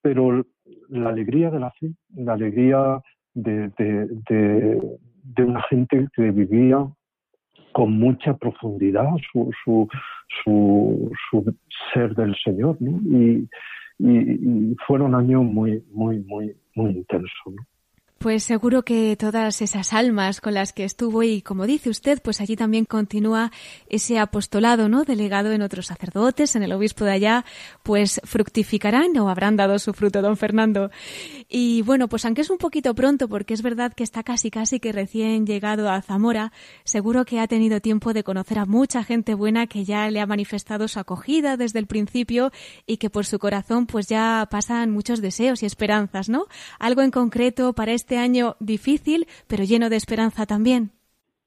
[0.00, 0.44] Pero
[0.88, 3.00] la alegría de la fe, la alegría
[3.34, 3.70] de,
[5.22, 6.86] de una gente que vivía
[7.72, 9.88] con mucha profundidad su, su,
[10.44, 11.56] su,
[11.92, 13.00] ser del Señor, ¿no?
[13.04, 13.48] Y,
[13.98, 17.54] y, fueron años muy, muy, muy, muy intensos.
[18.22, 22.40] Pues seguro que todas esas almas con las que estuvo y como dice usted, pues
[22.40, 23.50] allí también continúa
[23.88, 25.02] ese apostolado, ¿no?
[25.02, 27.44] Delegado en otros sacerdotes, en el obispo de allá,
[27.82, 30.92] pues fructificarán o habrán dado su fruto, don Fernando.
[31.48, 34.78] Y bueno, pues aunque es un poquito pronto, porque es verdad que está casi casi
[34.78, 36.52] que recién llegado a Zamora,
[36.84, 40.26] seguro que ha tenido tiempo de conocer a mucha gente buena que ya le ha
[40.26, 42.52] manifestado su acogida desde el principio
[42.86, 46.46] y que por su corazón pues ya pasan muchos deseos y esperanzas, ¿no?
[46.78, 50.90] Algo en concreto para este este año difícil, pero lleno de esperanza también?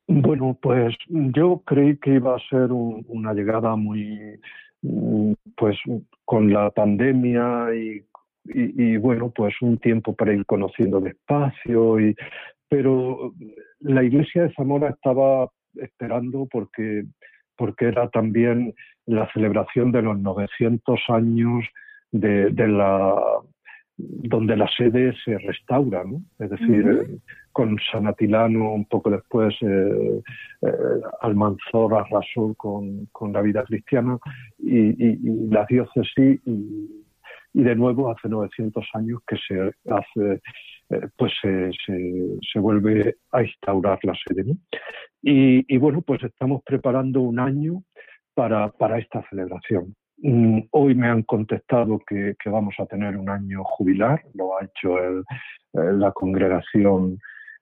[0.08, 4.40] Bueno, pues yo creí que iba a ser una llegada muy,
[4.82, 5.78] mm, pues
[6.26, 12.16] con la pandemia y, bueno, pues un tiempo para ir conociendo despacio, y,
[12.68, 13.34] pero
[13.82, 17.04] la iglesia de Zamora estaba esperando porque,
[17.56, 18.74] porque era también
[19.06, 21.64] la celebración de los 900 años
[22.12, 23.22] de la
[23.98, 26.22] donde la sede se restaura, ¿no?
[26.40, 27.18] Es decir, eh,
[27.52, 30.22] con San Atilano, un poco después, eh,
[30.62, 30.72] eh,
[31.22, 34.18] Almanzor arrasó con, con, la vida cristiana
[34.58, 35.18] y, y,
[35.50, 37.06] la diócesis, y,
[37.54, 40.42] y, de nuevo hace 900 años que se hace,
[40.90, 44.44] eh, pues se, se, se, vuelve a instaurar la sede.
[44.44, 44.58] ¿no?
[45.22, 47.84] Y, y bueno, pues estamos preparando un año
[48.34, 49.96] para, para esta celebración.
[50.18, 54.98] Mm, hoy me han contestado que, vamos a tener un año jubilar, lo ha hecho
[55.74, 57.20] la congregación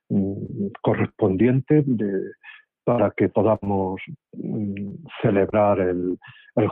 [0.09, 1.83] mm, correspondiente
[2.83, 4.01] para que podamos
[4.33, 6.17] mm, celebrar el,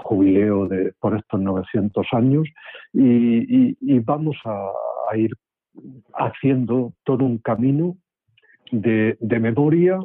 [0.03, 2.47] jubileo de, por estos 900 años.
[2.93, 4.71] Y, vamos a,
[5.17, 5.31] ir
[6.13, 7.97] haciendo todo un camino
[8.71, 9.99] de, memoria,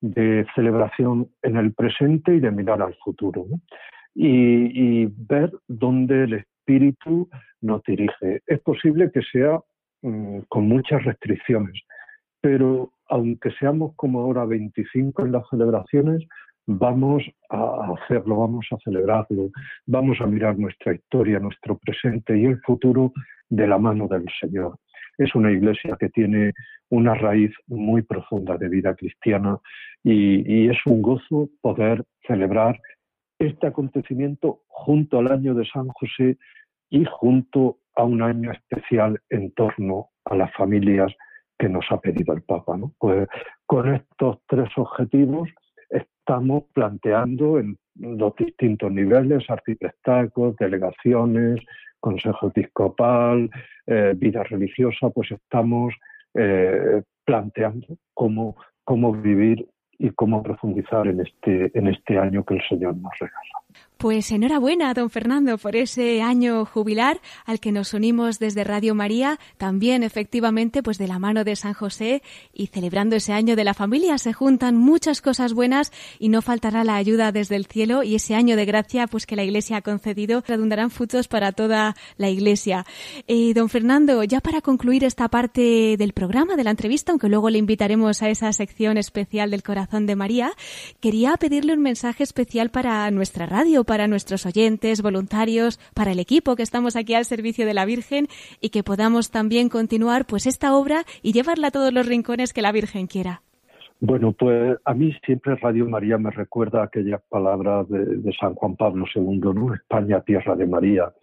[0.00, 3.44] de celebración en el presente y de mirar al futuro
[4.16, 7.28] y, ver dónde el espíritu
[7.60, 8.40] nos dirige.
[8.46, 9.60] Es posible que sea
[10.02, 11.82] mm, con muchas restricciones,
[12.40, 16.24] pero aunque seamos como ahora 25 en las celebraciones,
[16.66, 19.50] vamos a hacerlo, vamos a celebrarlo,
[19.86, 23.12] vamos a mirar nuestra historia, nuestro presente y el futuro
[23.48, 24.78] de la mano del Señor.
[25.18, 26.52] Es una iglesia que tiene
[26.90, 29.58] una raíz muy profunda de vida cristiana
[30.02, 32.78] y, y es un gozo poder celebrar
[33.38, 36.38] este acontecimiento junto al año de San José
[36.90, 41.12] y junto a un año especial en torno a las familias
[41.58, 42.76] que nos ha pedido el Papa.
[42.76, 42.92] ¿no?
[42.98, 43.28] Pues
[43.66, 45.48] con estos tres objetivos
[45.88, 51.60] estamos planteando en los distintos niveles, arciprestacos, delegaciones,
[52.00, 53.50] Consejo Episcopal,
[53.86, 55.94] eh, vida religiosa, pues estamos
[56.34, 59.66] eh, planteando cómo, cómo vivir
[59.98, 63.85] y cómo profundizar en este, en este año que el Señor nos regala.
[63.98, 69.40] Pues enhorabuena, don Fernando, por ese año jubilar al que nos unimos desde Radio María,
[69.56, 73.72] también efectivamente pues de la mano de San José y celebrando ese año de la
[73.72, 78.16] familia se juntan muchas cosas buenas y no faltará la ayuda desde el cielo y
[78.16, 82.28] ese año de gracia pues que la Iglesia ha concedido redundarán frutos para toda la
[82.28, 82.84] Iglesia.
[83.28, 87.48] Eh, don Fernando, ya para concluir esta parte del programa, de la entrevista, aunque luego
[87.48, 90.52] le invitaremos a esa sección especial del corazón de María,
[91.00, 96.56] quería pedirle un mensaje especial para nuestra radio para nuestros oyentes, voluntarios, para el equipo
[96.56, 98.28] que estamos aquí al servicio de la Virgen
[98.60, 102.62] y que podamos también continuar pues esta obra y llevarla a todos los rincones que
[102.62, 103.42] la Virgen quiera.
[103.98, 109.06] Bueno, pues a mí siempre Radio María me recuerda aquellas palabras de, San Juan Pablo
[109.14, 109.72] II, ¿no?
[109.72, 111.14] España, tierra de María.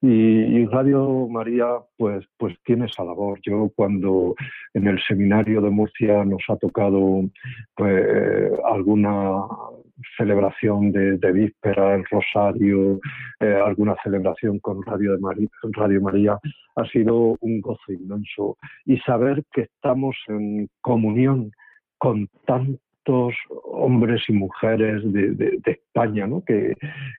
[0.00, 1.66] Y, Radio María,
[1.98, 3.38] pues, pues tiene esa labor.
[3.42, 4.34] Yo cuando
[4.72, 7.24] en el seminario de Murcia nos ha tocado
[7.76, 9.42] pues, alguna
[10.16, 13.00] celebración de, víspera, el rosario,
[13.40, 16.38] eh, alguna celebración con Radio, de María, Radio María,
[16.76, 18.56] ha sido un gozo inmenso.
[18.84, 21.52] Y saber que estamos en comunión
[21.98, 22.83] con tantos
[23.64, 26.42] hombres y mujeres de, España ¿no?
[26.44, 26.74] que,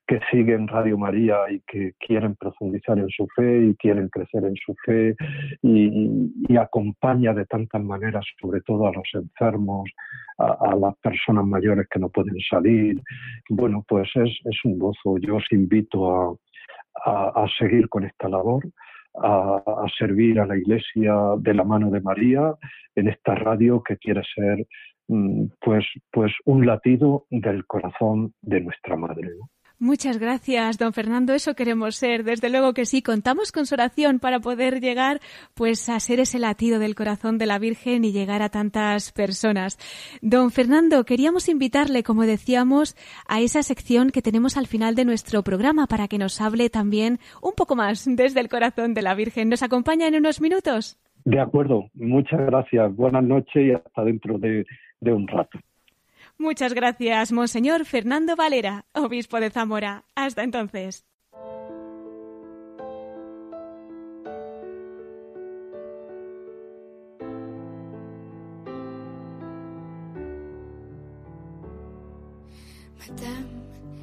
[0.07, 4.55] que, siguen Radio María y que quieren profundizar en su fe y quieren crecer en
[4.55, 5.15] su fe
[5.61, 9.89] y, acompaña de tantas maneras, sobre todo a los enfermos,
[10.37, 13.01] a, las personas mayores que no pueden salir.
[13.49, 15.17] Bueno, pues es, es un gozo.
[15.19, 16.37] Yo os invito
[17.05, 18.63] a, a seguir con esta labor
[19.21, 22.53] a, servir a la Iglesia de la mano de María
[22.95, 24.65] en esta radio que quiere ser
[25.07, 29.31] mm, pues, pues un latido del corazón de nuestra Madre.
[29.79, 31.33] Muchas gracias, don Fernando.
[31.33, 32.23] Eso queremos ser.
[32.23, 33.01] Desde luego que sí.
[33.01, 35.19] Contamos con su oración para poder llegar,
[35.55, 39.79] pues, a ser ese latido del corazón de la Virgen y llegar a tantas personas.
[40.21, 42.95] Don Fernando, queríamos invitarle, como decíamos,
[43.27, 47.17] a esa sección que tenemos al final de nuestro programa para que nos hable también
[47.41, 49.49] un poco más desde el corazón de la Virgen.
[49.49, 50.97] ¿Nos acompaña en unos minutos?
[51.25, 52.95] De acuerdo, muchas gracias.
[52.95, 54.63] Buenas noches y hasta dentro de,
[55.05, 55.57] de un rato.
[56.37, 60.03] Muchas gracias, Monseñor Fernando Valera, obispo de Zamora.
[60.15, 61.05] Hasta entonces.
[72.99, 73.61] Madame,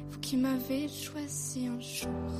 [0.09, 2.31] vous qui m'avez choisi un jour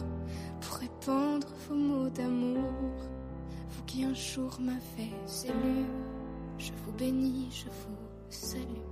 [0.59, 2.95] pour répandre vos mots d'amour,
[3.69, 5.11] vous qui un jour m'avez
[5.45, 5.85] élu,
[6.57, 8.02] je vous bénis, je vous
[8.33, 8.83] salue.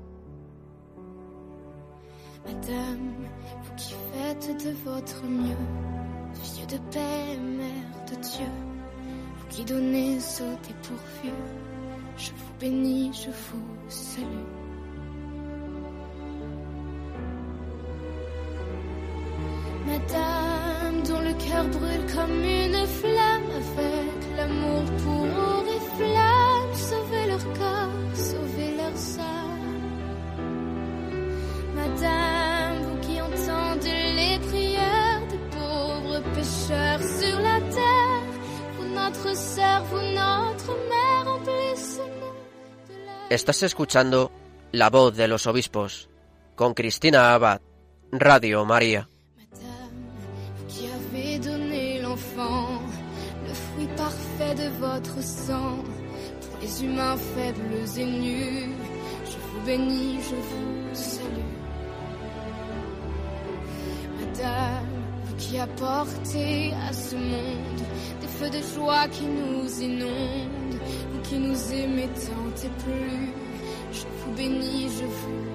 [2.46, 3.14] Madame,
[3.64, 5.56] vous qui faites de votre mieux,
[6.42, 8.52] fille de paix, mère de Dieu,
[9.38, 11.34] vous qui donnez au dépourvu,
[12.18, 14.26] je vous bénis, je vous salue.
[19.86, 27.54] Madame, dont le cœur brûle comme une flamme, avec l'amour pour et flamme, sauvez leur
[27.54, 27.81] corps,
[31.96, 38.24] Madame, vous qui entendez les prières des pauvres pécheurs sur la terre,
[38.78, 42.34] vous notre sœur, vous notre mère, remplissez-nous
[42.88, 43.36] de la...
[43.36, 44.32] Estás escuchando
[44.72, 46.10] La voz de los obispos
[46.56, 47.62] con Cristina Abad,
[48.12, 49.10] Radio María.
[49.38, 49.92] Madame,
[50.58, 52.82] vous qui avez donné l'enfant,
[53.46, 55.84] le fruit parfait de votre sang,
[56.42, 58.70] pour les humains faibles et nus,
[59.26, 61.61] je vous bénis, je vous salue.
[64.32, 64.86] Madame,
[65.26, 67.82] vous qui apportez à ce monde
[68.22, 70.80] des feux de joie qui nous inondent,
[71.12, 73.34] vous qui nous aimez tant et plus,
[73.92, 75.51] je vous bénis, je vous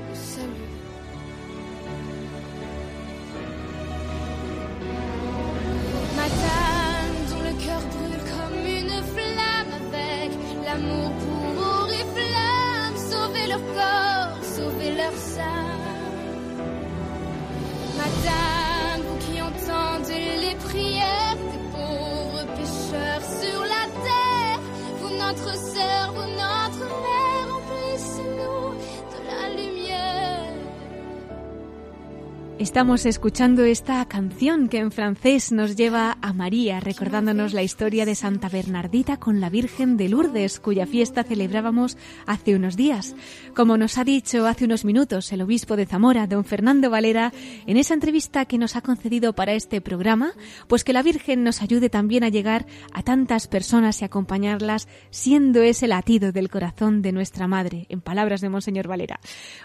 [32.77, 38.15] Estamos escuchando esta canción que en francés nos lleva a María, recordándonos la historia de
[38.15, 41.97] Santa Bernardita con la Virgen de Lourdes, cuya fiesta celebrábamos
[42.27, 43.17] hace unos días.
[43.55, 47.33] Como nos ha dicho hace unos minutos el obispo de Zamora, don Fernando Valera,
[47.67, 50.35] en esa entrevista que nos ha concedido para este programa,
[50.69, 55.63] pues que la Virgen nos ayude también a llegar a tantas personas y acompañarlas, siendo
[55.63, 59.19] ese latido del corazón de nuestra Madre, en palabras de Monseñor Valera.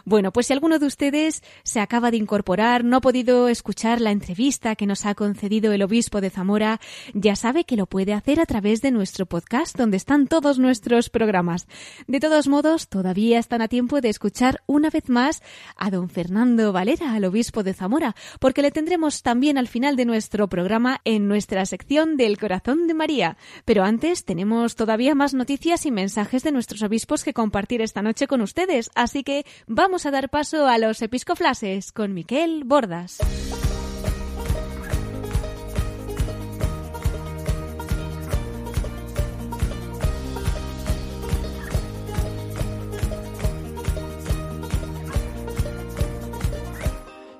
[0.05, 4.12] Bueno, pues si alguno de ustedes se acaba de incorporar, no ha podido escuchar la
[4.12, 6.80] entrevista que nos ha concedido el obispo de Zamora,
[7.16, 11.10] ya sabe que lo puede hacer a través de nuestro podcast, donde están todos nuestros
[11.10, 11.66] programas.
[12.06, 15.41] De todos modos, todavía están a tiempo de escuchar una vez más
[15.78, 20.06] a don Fernando Valera, al obispo de Zamora, porque le tendremos también al final de
[20.06, 23.36] nuestro programa en nuestra sección del corazón de María.
[23.66, 28.28] Pero antes tenemos todavía más noticias y mensajes de nuestros obispos que compartir esta noche
[28.28, 32.81] con ustedes, así que vamos a dar paso a los episcoflases con Miquel Bordas.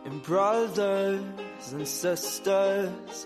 [0.06, 1.24] And brothers
[1.74, 3.26] and sisters,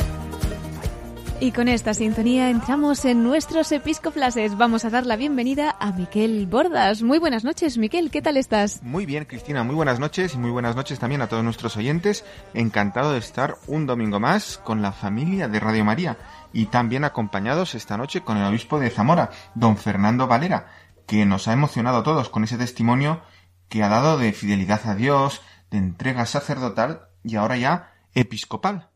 [1.43, 4.55] Y con esta sintonía entramos en nuestros episcoflases.
[4.57, 7.01] Vamos a dar la bienvenida a Miquel Bordas.
[7.01, 8.83] Muy buenas noches, Miquel, ¿qué tal estás?
[8.83, 12.23] Muy bien, Cristina, muy buenas noches y muy buenas noches también a todos nuestros oyentes.
[12.53, 16.19] Encantado de estar un domingo más con la familia de Radio María
[16.53, 20.67] y también acompañados esta noche con el obispo de Zamora, don Fernando Valera,
[21.07, 23.23] que nos ha emocionado a todos con ese testimonio
[23.67, 28.90] que ha dado de fidelidad a Dios, de entrega sacerdotal y ahora ya episcopal.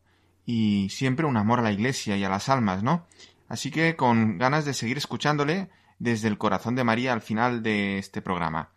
[0.46, 3.06] Y siempre un amor a la iglesia y a las almas, ¿no?
[3.48, 5.68] Así que con ganas de seguir escuchándole
[5.98, 8.70] desde el corazón de María al final de este programa.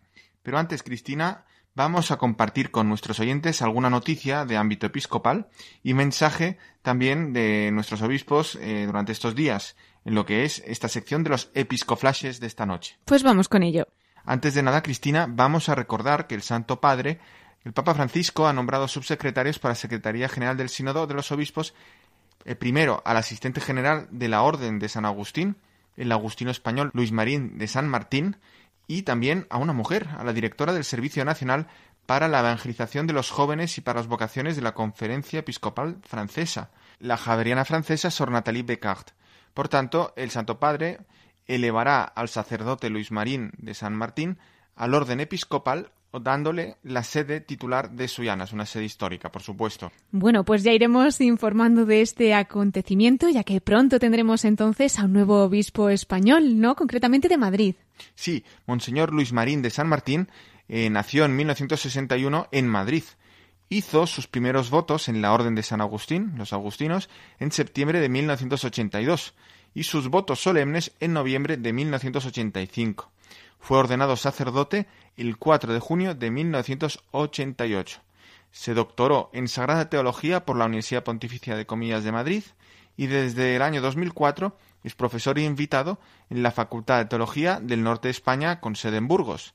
[0.43, 1.45] Pero antes, Cristina,
[1.75, 5.47] vamos a compartir con nuestros oyentes alguna noticia de ámbito episcopal
[5.83, 10.87] y mensaje también de nuestros obispos eh, durante estos días, en lo que es esta
[10.87, 12.97] sección de los episcoflashes de esta noche.
[13.05, 13.87] Pues vamos con ello.
[14.25, 17.19] Antes de nada, Cristina, vamos a recordar que el Santo Padre,
[17.69, 21.75] el Papa Francisco, ha nombrado subsecretarios para la Secretaría General del Sínodo de los Obispos,
[22.43, 25.55] el primero al asistente general de la Orden de San Agustín,
[25.95, 28.37] el agustino español Luis Marín de San Martín,
[28.87, 31.67] y también a una mujer, a la directora del Servicio Nacional
[32.07, 36.71] para la Evangelización de los Jóvenes y para las Vocaciones de la Conferencia Episcopal Francesa,
[36.97, 39.11] la javeriana francesa Sor Nathalie Becart.
[39.53, 41.01] Por tanto, el Santo Padre
[41.45, 44.39] elevará al sacerdote Luis Marín de San Martín
[44.75, 49.91] al orden episcopal dándole la sede titular de Suyanas, una sede histórica, por supuesto.
[50.11, 55.13] Bueno, pues ya iremos informando de este acontecimiento, ya que pronto tendremos entonces a un
[55.13, 56.75] nuevo obispo español, ¿no?
[56.75, 57.75] Concretamente de Madrid.
[58.15, 60.29] Sí, Monseñor Luis Marín de San Martín
[60.67, 63.03] eh, nació en 1961 en Madrid.
[63.69, 67.07] Hizo sus primeros votos en la Orden de San Agustín, los agustinos,
[67.39, 69.35] en septiembre de 1982
[69.75, 73.11] y sus votos solemnes en noviembre de 1985.
[73.59, 74.87] Fue ordenado sacerdote
[75.17, 78.01] el 4 de junio de 1988.
[78.51, 82.43] Se doctoró en Sagrada Teología por la Universidad Pontificia de Comillas de Madrid
[82.97, 85.99] y desde el año 2004 es profesor invitado
[86.29, 89.53] en la Facultad de Teología del Norte de España con sede en Burgos.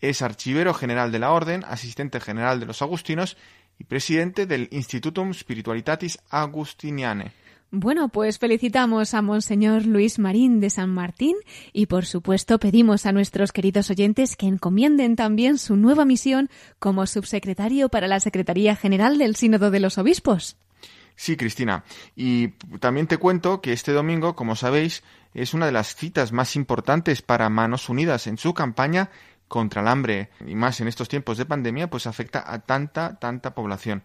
[0.00, 3.36] Es archivero general de la Orden, asistente general de los Agustinos
[3.78, 7.32] y presidente del Institutum Spiritualitatis Agustiniane.
[7.70, 11.36] Bueno, pues felicitamos a Monseñor Luis Marín de San Martín
[11.74, 16.48] y por supuesto pedimos a nuestros queridos oyentes que encomienden también su nueva misión
[16.78, 20.56] como subsecretario para la Secretaría General del Sínodo de los Obispos.
[21.14, 21.84] Sí, Cristina.
[22.16, 22.48] Y
[22.80, 25.02] también te cuento que este domingo, como sabéis,
[25.34, 29.10] es una de las citas más importantes para Manos Unidas en su campaña
[29.46, 33.54] contra el hambre y más en estos tiempos de pandemia, pues afecta a tanta, tanta
[33.54, 34.04] población.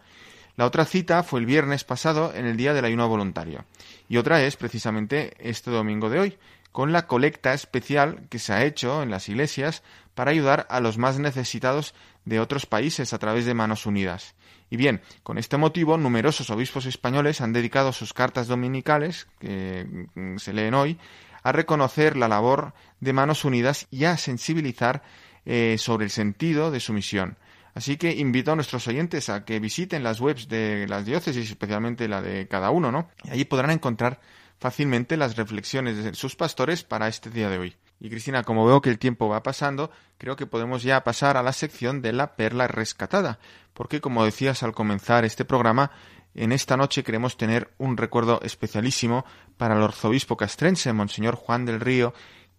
[0.56, 3.66] La otra cita fue el viernes pasado en el Día del Ayuno Voluntario.
[4.08, 6.38] Y otra es precisamente este domingo de hoy,
[6.72, 9.84] con la colecta especial que se ha hecho en las iglesias
[10.14, 11.95] para ayudar a los más necesitados
[12.26, 14.36] de otros países a través de Manos Unidas.
[14.70, 20.38] Y bien, con este motivo, numerosos obispos españoles han dedicado sus cartas dominicales, que mm,
[20.38, 20.99] se leen hoy,
[21.43, 25.04] a reconocer la labor de Manos Unidas y a sensibilizar
[25.45, 27.38] eh, sobre el sentido de su misión.
[27.74, 32.07] Así que invito a nuestros oyentes a que visiten las webs de las diócesis, especialmente
[32.07, 33.09] la de cada uno, ¿no?
[33.24, 34.19] Y allí podrán encontrar
[34.59, 37.76] fácilmente las reflexiones de sus pastores para este día de hoy.
[37.99, 41.43] Y Cristina, como veo que el tiempo va pasando, creo que podemos ya pasar a
[41.43, 43.39] la sección de la perla rescatada,
[43.74, 45.91] porque como decías al comenzar este programa,
[46.36, 49.26] en esta noche queremos tener un recuerdo especialísimo
[49.57, 52.13] para el arzobispo castrense, Monseñor Juan del Río,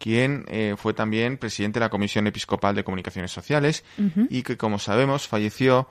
[0.05, 3.85] quien eh, fue también presidente de la Comisión Episcopal de Comunicaciones Sociales
[4.29, 5.89] y que, como sabemos, falleció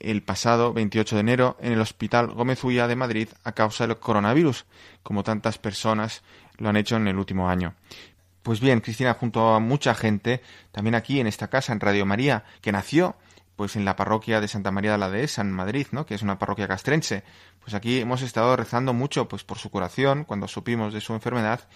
[0.00, 3.98] el pasado 28 de enero en el Hospital Gómez Ulla de Madrid a causa del
[3.98, 4.64] coronavirus,
[5.04, 6.24] como tantas personas
[6.58, 7.76] lo han hecho en el último año.
[8.42, 10.42] Pues bien, Cristina, junto a mucha gente,
[10.72, 13.14] también aquí en esta casa, en Radio María, que nació
[13.54, 16.04] pues en la parroquia de Santa María de la Dehesa, en Madrid, ¿no?
[16.04, 17.22] que es una parroquia castrense.
[17.60, 21.68] Pues aquí hemos estado rezando mucho pues por su curación, cuando supimos de su enfermedad,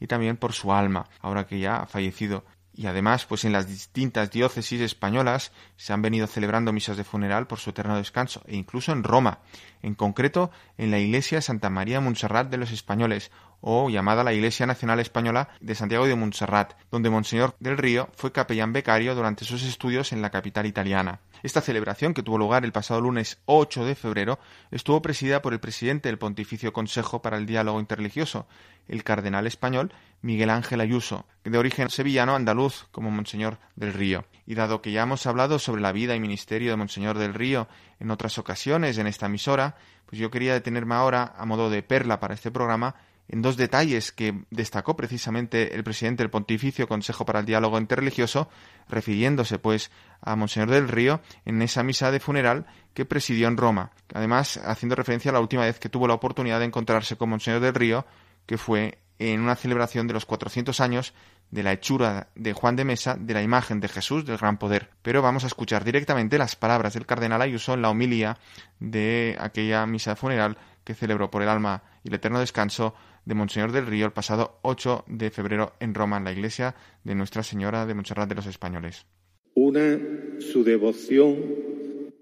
[0.00, 2.44] y también por su alma, ahora que ya ha fallecido.
[2.76, 7.46] Y además, pues en las distintas diócesis españolas se han venido celebrando misas de funeral
[7.46, 9.38] por su eterno descanso, e incluso en Roma,
[9.82, 13.30] en concreto en la iglesia Santa María Montserrat de los Españoles,
[13.66, 18.30] o llamada la Iglesia Nacional Española de Santiago de Montserrat, donde Monseñor del Río fue
[18.30, 21.20] capellán becario durante sus estudios en la capital italiana.
[21.44, 24.38] Esta celebración, que tuvo lugar el pasado lunes 8 de febrero,
[24.70, 28.46] estuvo presidida por el presidente del Pontificio Consejo para el Diálogo Interreligioso,
[28.88, 29.92] el cardenal español
[30.22, 34.24] Miguel Ángel Ayuso, de origen sevillano andaluz como Monseñor del Río.
[34.46, 37.68] Y dado que ya hemos hablado sobre la vida y ministerio de Monseñor del Río
[38.00, 39.76] en otras ocasiones en esta emisora,
[40.06, 42.94] pues yo quería detenerme ahora, a modo de perla para este programa,
[43.28, 48.48] en dos detalles que destacó precisamente el presidente del Pontificio Consejo para el Diálogo Interreligioso,
[48.88, 53.90] refiriéndose pues a Monseñor del Río en esa misa de funeral que presidió en Roma.
[54.12, 57.60] Además, haciendo referencia a la última vez que tuvo la oportunidad de encontrarse con Monseñor
[57.60, 58.06] del Río,
[58.46, 61.14] que fue en una celebración de los 400 años
[61.54, 64.88] de la hechura de Juan de Mesa de la imagen de Jesús del Gran Poder.
[65.02, 68.38] Pero vamos a escuchar directamente las palabras del cardenal Ayuso en la homilía
[68.80, 73.70] de aquella misa funeral que celebró por el alma y el eterno descanso de Monseñor
[73.70, 76.74] del Río el pasado 8 de febrero en Roma, en la iglesia
[77.04, 79.06] de Nuestra Señora de Montserrat de los Españoles.
[79.54, 79.96] Una,
[80.40, 81.36] su devoción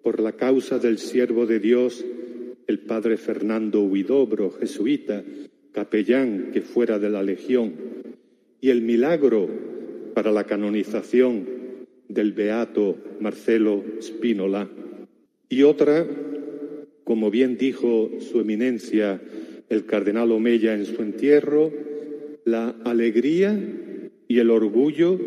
[0.02, 2.04] por la causa del siervo de Dios,
[2.66, 5.24] el padre Fernando Huidobro, jesuita,
[5.72, 7.72] capellán que fuera de la Legión,
[8.62, 9.48] y el milagro
[10.14, 11.46] para la canonización
[12.08, 14.70] del beato Marcelo Spínola,
[15.48, 16.06] y otra,
[17.02, 19.20] como bien dijo su eminencia
[19.68, 21.72] el cardenal Omeya en su entierro,
[22.44, 23.58] la alegría
[24.28, 25.18] y el orgullo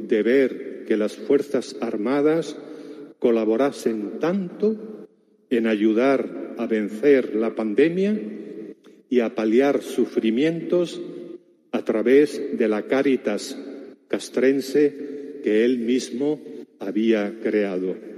[0.00, 2.58] de ver que las Fuerzas Armadas
[3.20, 5.06] colaborasen tanto
[5.50, 8.18] en ayudar a vencer la pandemia
[9.08, 11.00] y a paliar sufrimientos
[11.72, 13.56] a través de la Cáritas
[14.08, 16.40] castrense que él mismo
[16.78, 18.11] había creado.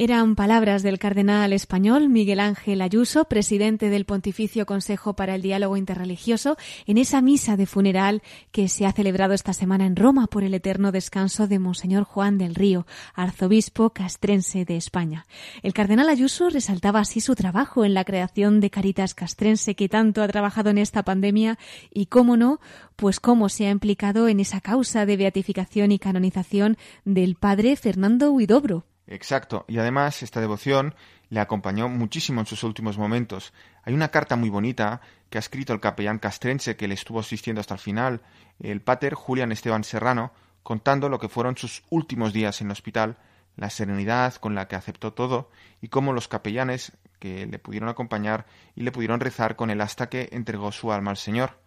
[0.00, 5.76] Eran palabras del cardenal español Miguel Ángel Ayuso, presidente del Pontificio Consejo para el Diálogo
[5.76, 8.22] Interreligioso, en esa misa de funeral
[8.52, 12.38] que se ha celebrado esta semana en Roma por el eterno descanso de Monseñor Juan
[12.38, 15.26] del Río, arzobispo castrense de España.
[15.64, 20.22] El cardenal Ayuso resaltaba así su trabajo en la creación de Caritas Castrense que tanto
[20.22, 21.58] ha trabajado en esta pandemia
[21.92, 22.60] y, cómo no,
[22.94, 28.30] pues cómo se ha implicado en esa causa de beatificación y canonización del padre Fernando
[28.30, 28.84] Huidobro.
[29.08, 29.64] Exacto.
[29.68, 30.94] Y además esta devoción
[31.30, 33.52] le acompañó muchísimo en sus últimos momentos.
[33.82, 35.00] Hay una carta muy bonita
[35.30, 38.20] que ha escrito el capellán castrense que le estuvo asistiendo hasta el final,
[38.60, 40.32] el pater Julián Esteban Serrano,
[40.62, 43.16] contando lo que fueron sus últimos días en el hospital,
[43.56, 45.50] la serenidad con la que aceptó todo
[45.80, 48.46] y cómo los capellanes que le pudieron acompañar
[48.76, 51.58] y le pudieron rezar con él hasta que entregó su alma al Señor.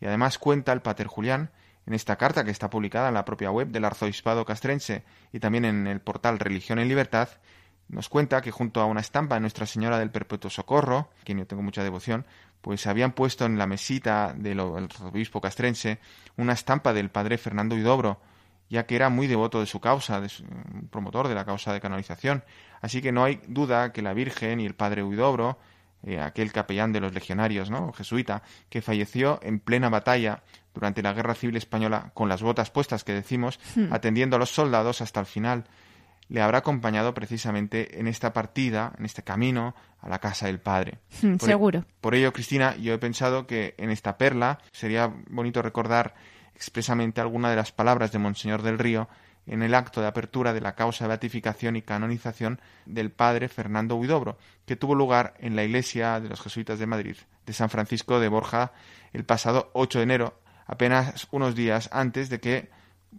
[0.00, 1.50] Y además cuenta el pater Julián
[1.86, 5.64] en esta carta que está publicada en la propia web del arzobispado castrense y también
[5.64, 7.28] en el portal Religión en Libertad,
[7.88, 11.46] nos cuenta que junto a una estampa de Nuestra Señora del Perpetuo Socorro, quien yo
[11.46, 12.26] tengo mucha devoción,
[12.60, 16.00] pues habían puesto en la mesita del arzobispo castrense
[16.36, 18.20] una estampa del padre Fernando Huidobro,
[18.68, 20.28] ya que era muy devoto de su causa, de
[20.90, 22.42] promotor de la causa de canonización.
[22.80, 25.58] Así que no hay duda que la Virgen y el padre Huidobro
[26.02, 27.92] eh, aquel capellán de los legionarios, ¿no?
[27.92, 30.42] jesuita, que falleció en plena batalla
[30.76, 33.92] durante la Guerra Civil Española con las botas puestas que decimos, hmm.
[33.92, 35.64] atendiendo a los soldados hasta el final,
[36.28, 40.98] le habrá acompañado precisamente en esta partida, en este camino a la casa del Padre.
[41.22, 41.84] Hmm, seguro.
[42.02, 46.14] por ello, Cristina, yo he pensado que en esta perla sería bonito recordar
[46.54, 49.08] expresamente alguna de las palabras de Monseñor del Río
[49.46, 53.96] en el acto de apertura de la causa de beatificación y canonización del padre Fernando
[53.96, 57.16] Huidobro, que tuvo lugar en la iglesia de los jesuitas de Madrid,
[57.46, 58.72] de San Francisco de Borja,
[59.12, 62.68] el pasado 8 de enero, apenas unos días antes de que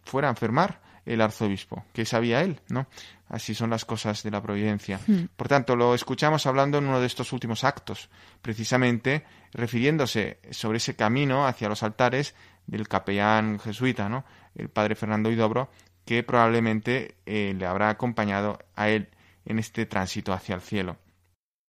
[0.03, 1.85] fuera a enfermar el arzobispo.
[1.93, 2.59] ¿Qué sabía él?
[2.69, 2.87] ¿No?
[3.29, 4.99] Así son las cosas de la providencia.
[5.07, 5.25] Hmm.
[5.35, 8.09] Por tanto, lo escuchamos hablando en uno de estos últimos actos,
[8.41, 9.23] precisamente
[9.53, 12.35] refiriéndose sobre ese camino hacia los altares
[12.67, 14.25] del capellán jesuita, ¿no?
[14.55, 15.69] El padre Fernando Huidobro,
[16.05, 19.07] que probablemente eh, le habrá acompañado a él
[19.45, 20.97] en este tránsito hacia el cielo.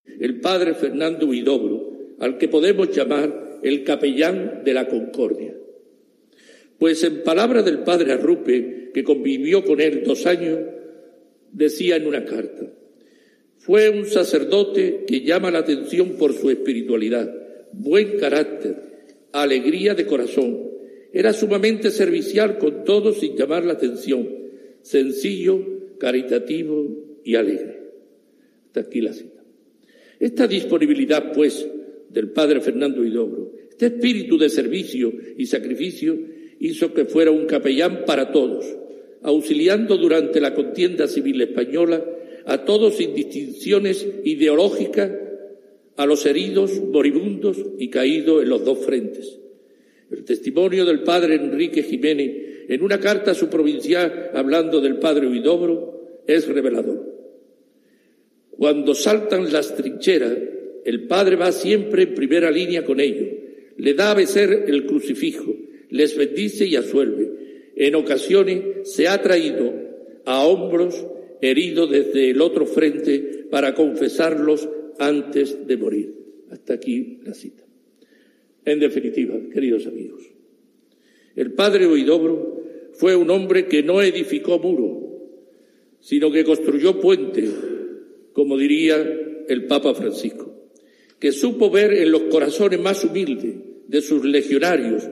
[0.04, 1.80] El padre Fernando Huidobro,
[2.20, 5.54] al que podemos llamar el capellán de la concordia.
[6.78, 10.58] Pues en palabras del padre Arrupe, que convivió con él dos años,
[11.52, 12.72] decía en una carta,
[13.58, 17.34] fue un sacerdote que llama la atención por su espiritualidad,
[17.72, 18.76] buen carácter,
[19.32, 20.70] alegría de corazón,
[21.12, 24.28] era sumamente servicial con todos sin llamar la atención,
[24.82, 27.82] sencillo, caritativo y alegre.
[28.66, 29.42] Hasta aquí la cita.
[30.20, 31.66] Esta disponibilidad, pues,
[32.08, 36.18] del padre Fernando Hidobro, este espíritu de servicio y sacrificio,
[36.60, 38.66] hizo que fuera un capellán para todos,
[39.22, 42.04] auxiliando durante la contienda civil española
[42.46, 45.10] a todos sin distinciones ideológicas,
[45.96, 49.38] a los heridos, moribundos y caídos en los dos frentes.
[50.10, 55.26] El testimonio del padre Enrique Jiménez en una carta a su provincial hablando del padre
[55.26, 57.18] Huidobro es revelador.
[58.50, 60.36] Cuando saltan las trincheras,
[60.84, 63.28] el padre va siempre en primera línea con ellos,
[63.76, 65.54] le da a becer el crucifijo,
[65.90, 67.72] les bendice y asuelve.
[67.76, 69.72] En ocasiones se ha traído
[70.24, 71.06] a hombros
[71.40, 74.68] heridos desde el otro frente para confesarlos
[74.98, 76.14] antes de morir.
[76.50, 77.64] Hasta aquí la cita.
[78.64, 80.22] En definitiva, queridos amigos,
[81.36, 85.08] el padre Oidobro fue un hombre que no edificó muro,
[86.00, 87.48] sino que construyó puente,
[88.32, 88.96] como diría
[89.48, 90.52] el Papa Francisco,
[91.18, 93.54] que supo ver en los corazones más humildes
[93.86, 95.08] de sus legionarios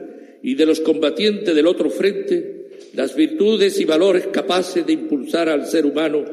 [0.47, 5.65] y de los combatientes del otro frente las virtudes y valores capaces de impulsar al
[5.65, 6.23] ser humano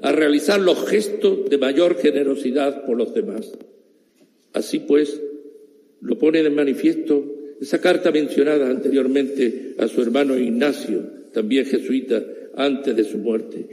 [0.00, 3.50] a realizar los gestos de mayor generosidad por los demás.
[4.52, 5.20] Así pues,
[6.00, 7.24] lo pone de manifiesto
[7.60, 11.02] esa carta mencionada anteriormente a su hermano Ignacio,
[11.32, 13.66] también jesuita, antes de su muerte,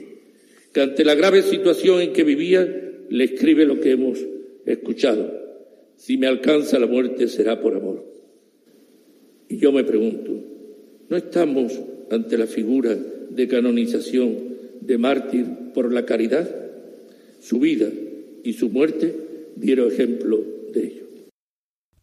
[0.74, 2.68] que ante la grave situación en que vivía
[3.08, 4.18] le escribe lo que hemos
[4.66, 5.32] escuchado.
[5.96, 8.11] Si me alcanza la muerte será por amor.
[9.52, 10.32] Y yo me pregunto,
[11.10, 11.78] ¿no estamos
[12.10, 14.34] ante la figura de canonización
[14.80, 16.50] de mártir por la caridad?
[17.42, 17.90] Su vida
[18.46, 19.14] y su muerte
[19.58, 20.42] dieron ejemplo
[20.74, 21.01] de ello.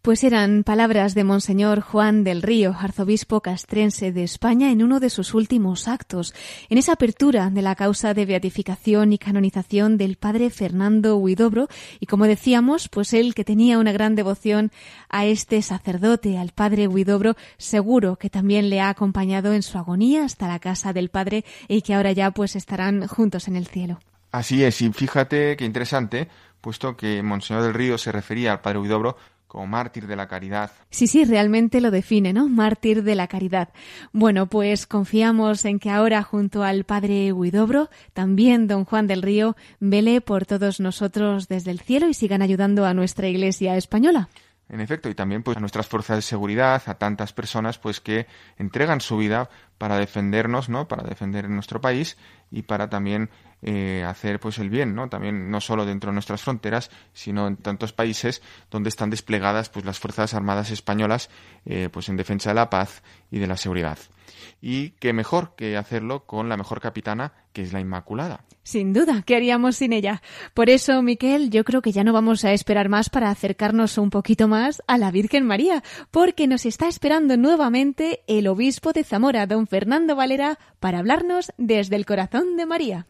[0.08, 5.10] Pues eran palabras de Monseñor Juan del Río, arzobispo castrense de España, en uno de
[5.10, 6.32] sus últimos actos,
[6.70, 11.68] en esa apertura de la causa de beatificación y canonización del padre Fernando Huidobro,
[12.00, 14.72] y como decíamos, pues él que tenía una gran devoción
[15.10, 20.24] a este sacerdote, al padre Huidobro, seguro que también le ha acompañado en su agonía
[20.24, 24.00] hasta la casa del padre y que ahora ya pues estarán juntos en el cielo.
[24.32, 26.28] Así es, y fíjate qué interesante,
[26.62, 30.70] puesto que Monseñor del Río se refería al padre Huidobro como mártir de la caridad.
[30.90, 32.48] Sí, sí, realmente lo define, ¿no?
[32.48, 33.70] Mártir de la caridad.
[34.12, 39.56] Bueno, pues confiamos en que ahora, junto al padre Huidobro, también don Juan del Río
[39.80, 44.28] vele por todos nosotros desde el cielo y sigan ayudando a nuestra Iglesia española.
[44.68, 48.26] En efecto, y también pues a nuestras fuerzas de seguridad, a tantas personas pues que
[48.58, 50.88] entregan su vida para defendernos, ¿no?
[50.88, 52.18] Para defender nuestro país
[52.50, 53.30] y para también
[53.62, 55.08] eh, hacer pues el bien, ¿no?
[55.08, 59.84] También no solo dentro de nuestras fronteras, sino en tantos países donde están desplegadas pues
[59.84, 61.30] las fuerzas armadas españolas
[61.64, 63.98] eh, pues en defensa de la paz y de la seguridad.
[64.60, 68.44] Y qué mejor que hacerlo con la mejor capitana que es la Inmaculada.
[68.62, 70.22] Sin duda, ¿qué haríamos sin ella?
[70.54, 74.10] Por eso, Miquel, yo creo que ya no vamos a esperar más para acercarnos un
[74.10, 79.46] poquito más a la Virgen María, porque nos está esperando nuevamente el obispo de Zamora,
[79.46, 83.06] don Fernando Valera, para hablarnos desde el corazón de María.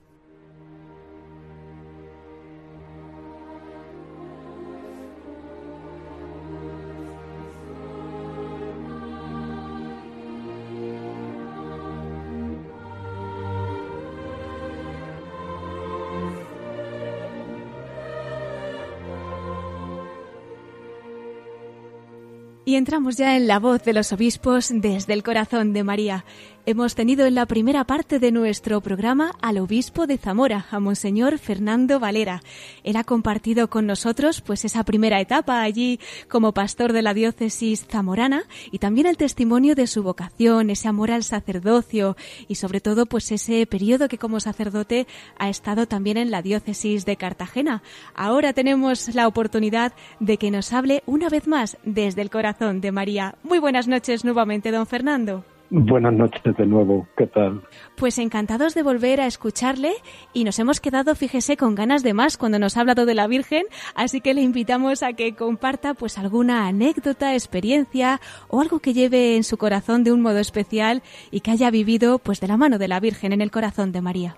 [22.69, 26.27] Y entramos ya en la voz de los obispos desde el corazón de María.
[26.71, 31.39] Hemos tenido en la primera parte de nuestro programa al obispo de Zamora, a Monseñor
[31.39, 32.43] Fernando Valera.
[32.85, 35.99] Él ha compartido con nosotros pues esa primera etapa allí
[36.29, 41.11] como pastor de la diócesis zamorana y también el testimonio de su vocación, ese amor
[41.11, 45.07] al sacerdocio y sobre todo pues ese periodo que como sacerdote
[45.39, 47.83] ha estado también en la diócesis de Cartagena.
[48.15, 52.93] Ahora tenemos la oportunidad de que nos hable una vez más desde el corazón de
[52.93, 53.37] María.
[53.43, 55.47] Muy buenas noches nuevamente, don Fernando.
[55.71, 57.61] Buenas noches de nuevo, ¿qué tal?
[57.97, 59.93] Pues encantados de volver a escucharle
[60.33, 63.27] y nos hemos quedado, fíjese, con ganas de más cuando nos ha hablado de la
[63.27, 63.65] Virgen,
[63.95, 69.37] así que le invitamos a que comparta pues alguna anécdota, experiencia o algo que lleve
[69.37, 72.79] en su corazón de un modo especial y que haya vivido pues de la mano
[72.79, 74.37] de la Virgen en el corazón de María.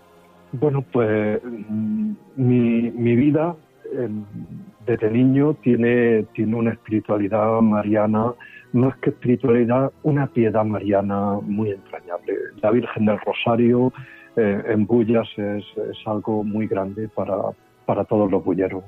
[0.52, 3.54] Bueno, pues mm, mi, mi vida
[4.86, 8.34] desde niño tiene, tiene una espiritualidad mariana
[8.72, 12.34] no es que espiritualidad, una piedad mariana muy entrañable.
[12.62, 13.92] La Virgen del Rosario
[14.36, 15.64] eh, en Bullas es,
[16.06, 17.36] algo muy grande para,
[17.86, 18.84] para todos los bulleros.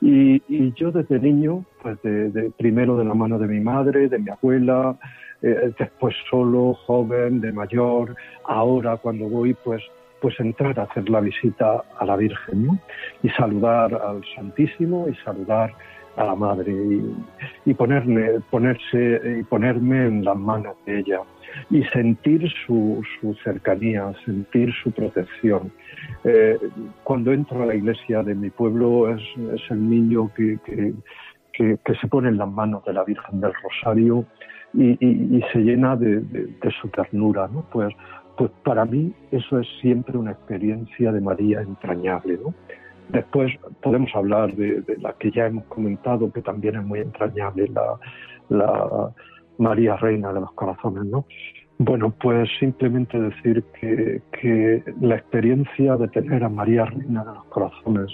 [0.00, 4.30] Y, yo desde niño, pues de, primero de la mano de mi madre, de mi
[4.30, 4.96] abuela,
[5.42, 9.82] eh, después solo, joven, de mayor, ahora cuando voy, pues
[10.24, 12.80] pues entrar a hacer la visita a la Virgen
[13.22, 15.74] y saludar al Santísimo y saludar
[16.16, 16.72] a la madre
[17.64, 21.20] y, ponerme, ponerse y ponerme en las manos de ella
[21.70, 25.72] y sentir su, su cercanía, sentir su protección.
[26.24, 26.58] Eh,
[27.02, 29.22] cuando entro a la iglesia de mi pueblo es,
[29.54, 30.94] es el niño que, que,
[31.52, 34.24] que, se pone en las manos de la Virgen del Rosario
[34.72, 37.48] y, y, se llena de, de, de, su ternura.
[37.52, 37.64] ¿no?
[37.72, 37.94] Pues,
[38.36, 42.38] pues para mí eso es siempre una experiencia de María entrañable.
[42.42, 42.54] ¿no?
[43.08, 43.52] Después
[43.82, 47.70] podemos hablar de, la que ya hemos comentado, que también es muy entrañable,
[48.48, 49.10] la,
[49.56, 51.26] María Reina de los Corazones, ¿no?
[51.78, 58.10] Bueno, pues simplemente decir que, la experiencia de tener a María Reina de los Corazones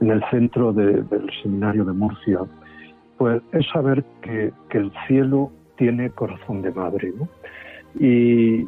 [0.00, 1.06] en el centro del
[1.42, 2.40] seminario de Murcia,
[3.16, 7.28] pues es saber que, el cielo tiene corazón de madre, ¿no?
[7.98, 8.66] Y,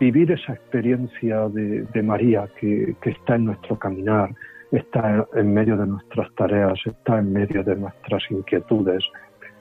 [0.00, 4.30] vivir esa experiencia de, María que, que, está en nuestro caminar,
[4.72, 9.04] está en medio de nuestras tareas, está en medio de nuestras inquietudes.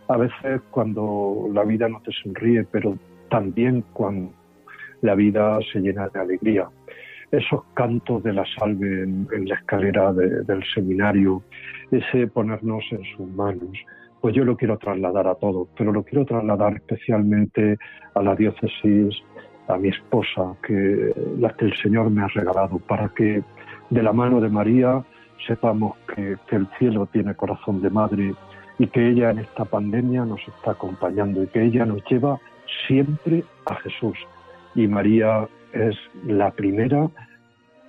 [0.08, 2.98] A veces cuando la vida no te sonríe, pero
[3.30, 4.32] también cuando
[5.02, 6.68] la vida se llena de alegría.
[7.32, 11.44] Esos cantos de la salve en, la escalera del seminario,
[11.92, 13.78] ese ponernos en sus manos,
[14.22, 17.78] pues yo lo quiero trasladar a todos, pero lo quiero trasladar especialmente
[18.14, 19.22] a la diócesis,
[19.68, 23.44] a mi esposa, que la que el Señor me ha regalado, para que
[23.90, 25.04] de la mano de María
[25.46, 28.34] sepamos que, el cielo tiene corazón de madre
[28.80, 32.40] y que ella en esta pandemia nos está acompañando y que ella nos lleva
[32.88, 34.18] siempre a Jesús.
[34.76, 37.10] Y María es la primera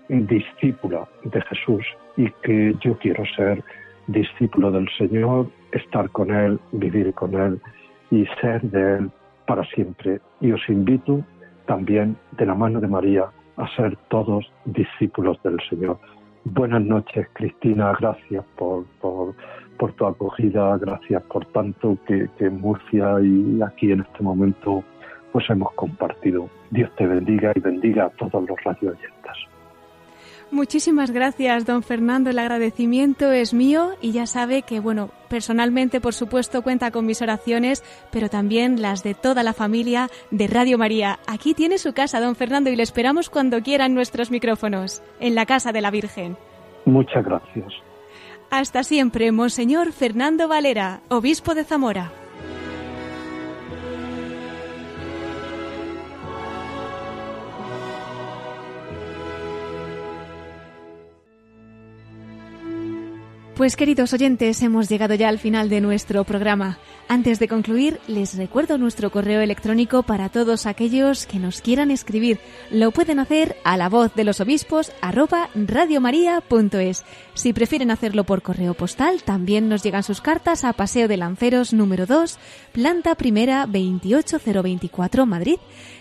[0.09, 1.85] discípula de Jesús
[2.17, 3.63] y que yo quiero ser
[4.07, 7.61] discípulo del Señor, estar con Él, vivir con Él
[8.11, 9.11] y ser de Él
[9.47, 10.21] para siempre.
[10.41, 11.23] Y os invito
[11.67, 13.27] también de la mano de María
[13.59, 15.99] a ser todos discípulos del Señor.
[16.45, 17.93] Buenas noches, Cristina.
[18.01, 19.35] Gracias por, por,
[19.79, 24.83] por tu acogida, gracias por tanto que, que, en Murcia y aquí en este momento
[25.33, 26.49] pues hemos compartido.
[26.71, 29.37] Dios te bendiga y bendiga a todos los radioyentes.
[30.51, 32.31] Muchísimas gracias, don Fernando.
[32.31, 37.21] El agradecimiento es mío y ya sabe que, bueno, personalmente, por supuesto, cuenta con mis
[37.21, 41.19] oraciones, pero también las de toda la familia de Radio María.
[41.27, 45.45] Aquí tiene su casa, don Fernando, y le esperamos cuando quieran nuestros micrófonos, en la
[45.45, 46.39] Casa de la Virgen.
[46.87, 47.75] Muchas gracias.
[48.51, 52.11] Hasta siempre, Monseñor Fernando Valera, obispo de Zamora.
[63.59, 66.79] Pues queridos oyentes, hemos llegado ya al final de nuestro programa.
[67.09, 72.39] Antes de concluir, les recuerdo nuestro correo electrónico para todos aquellos que nos quieran escribir.
[72.71, 77.03] Lo pueden hacer a la voz de los obispos arroba radiomaria.es.
[77.35, 81.73] Si prefieren hacerlo por correo postal, también nos llegan sus cartas a Paseo de Lanceros
[81.73, 82.39] número 2,
[82.71, 85.59] planta primera 28024 Madrid.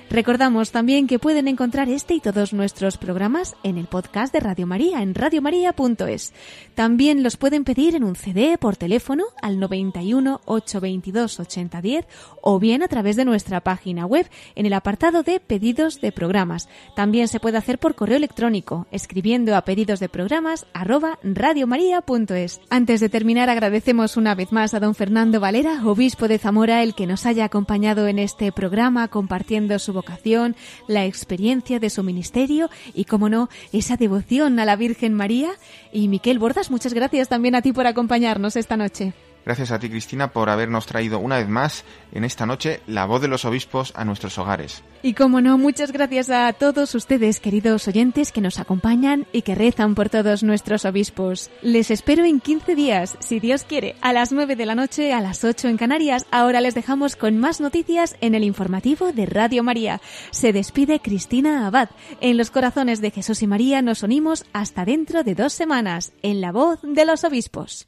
[0.10, 4.66] Recordamos también que pueden encontrar este y todos nuestros programas en el podcast de Radio
[4.66, 6.34] María en radiomaria.es.
[6.76, 12.08] También los pueden pedir en un CD por teléfono al 91 822 8010
[12.42, 16.70] o bien a través de nuestra página web en el apartado de pedidos de programas.
[16.96, 22.62] También se puede hacer por correo electrónico escribiendo a pedidos de programas radiomaria.es.
[22.70, 26.96] Antes de terminar agradecemos una vez más a don Fernando Valera, obispo de Zamora, el
[26.96, 30.56] que nos haya acompañado en este programa compartiendo su vocación,
[30.88, 35.50] la experiencia de su ministerio y, como no, esa devoción a la Virgen María.
[35.92, 39.14] Y Miquel Bordas, muchas gracias también a ti por acompañarnos esta noche.
[39.48, 43.22] Gracias a ti, Cristina, por habernos traído una vez más en esta noche la voz
[43.22, 44.84] de los obispos a nuestros hogares.
[45.04, 49.56] Y como no, muchas gracias a todos ustedes, queridos oyentes, que nos acompañan y que
[49.56, 51.50] rezan por todos nuestros obispos.
[51.62, 55.22] Les espero en 15 días, si Dios quiere, a las 9 de la noche, a
[55.22, 56.26] las 8 en Canarias.
[56.30, 60.02] Ahora les dejamos con más noticias en el informativo de Radio María.
[60.30, 61.88] Se despide Cristina Abad.
[62.20, 66.42] En los corazones de Jesús y María nos unimos hasta dentro de dos semanas, en
[66.42, 67.88] la voz de los obispos.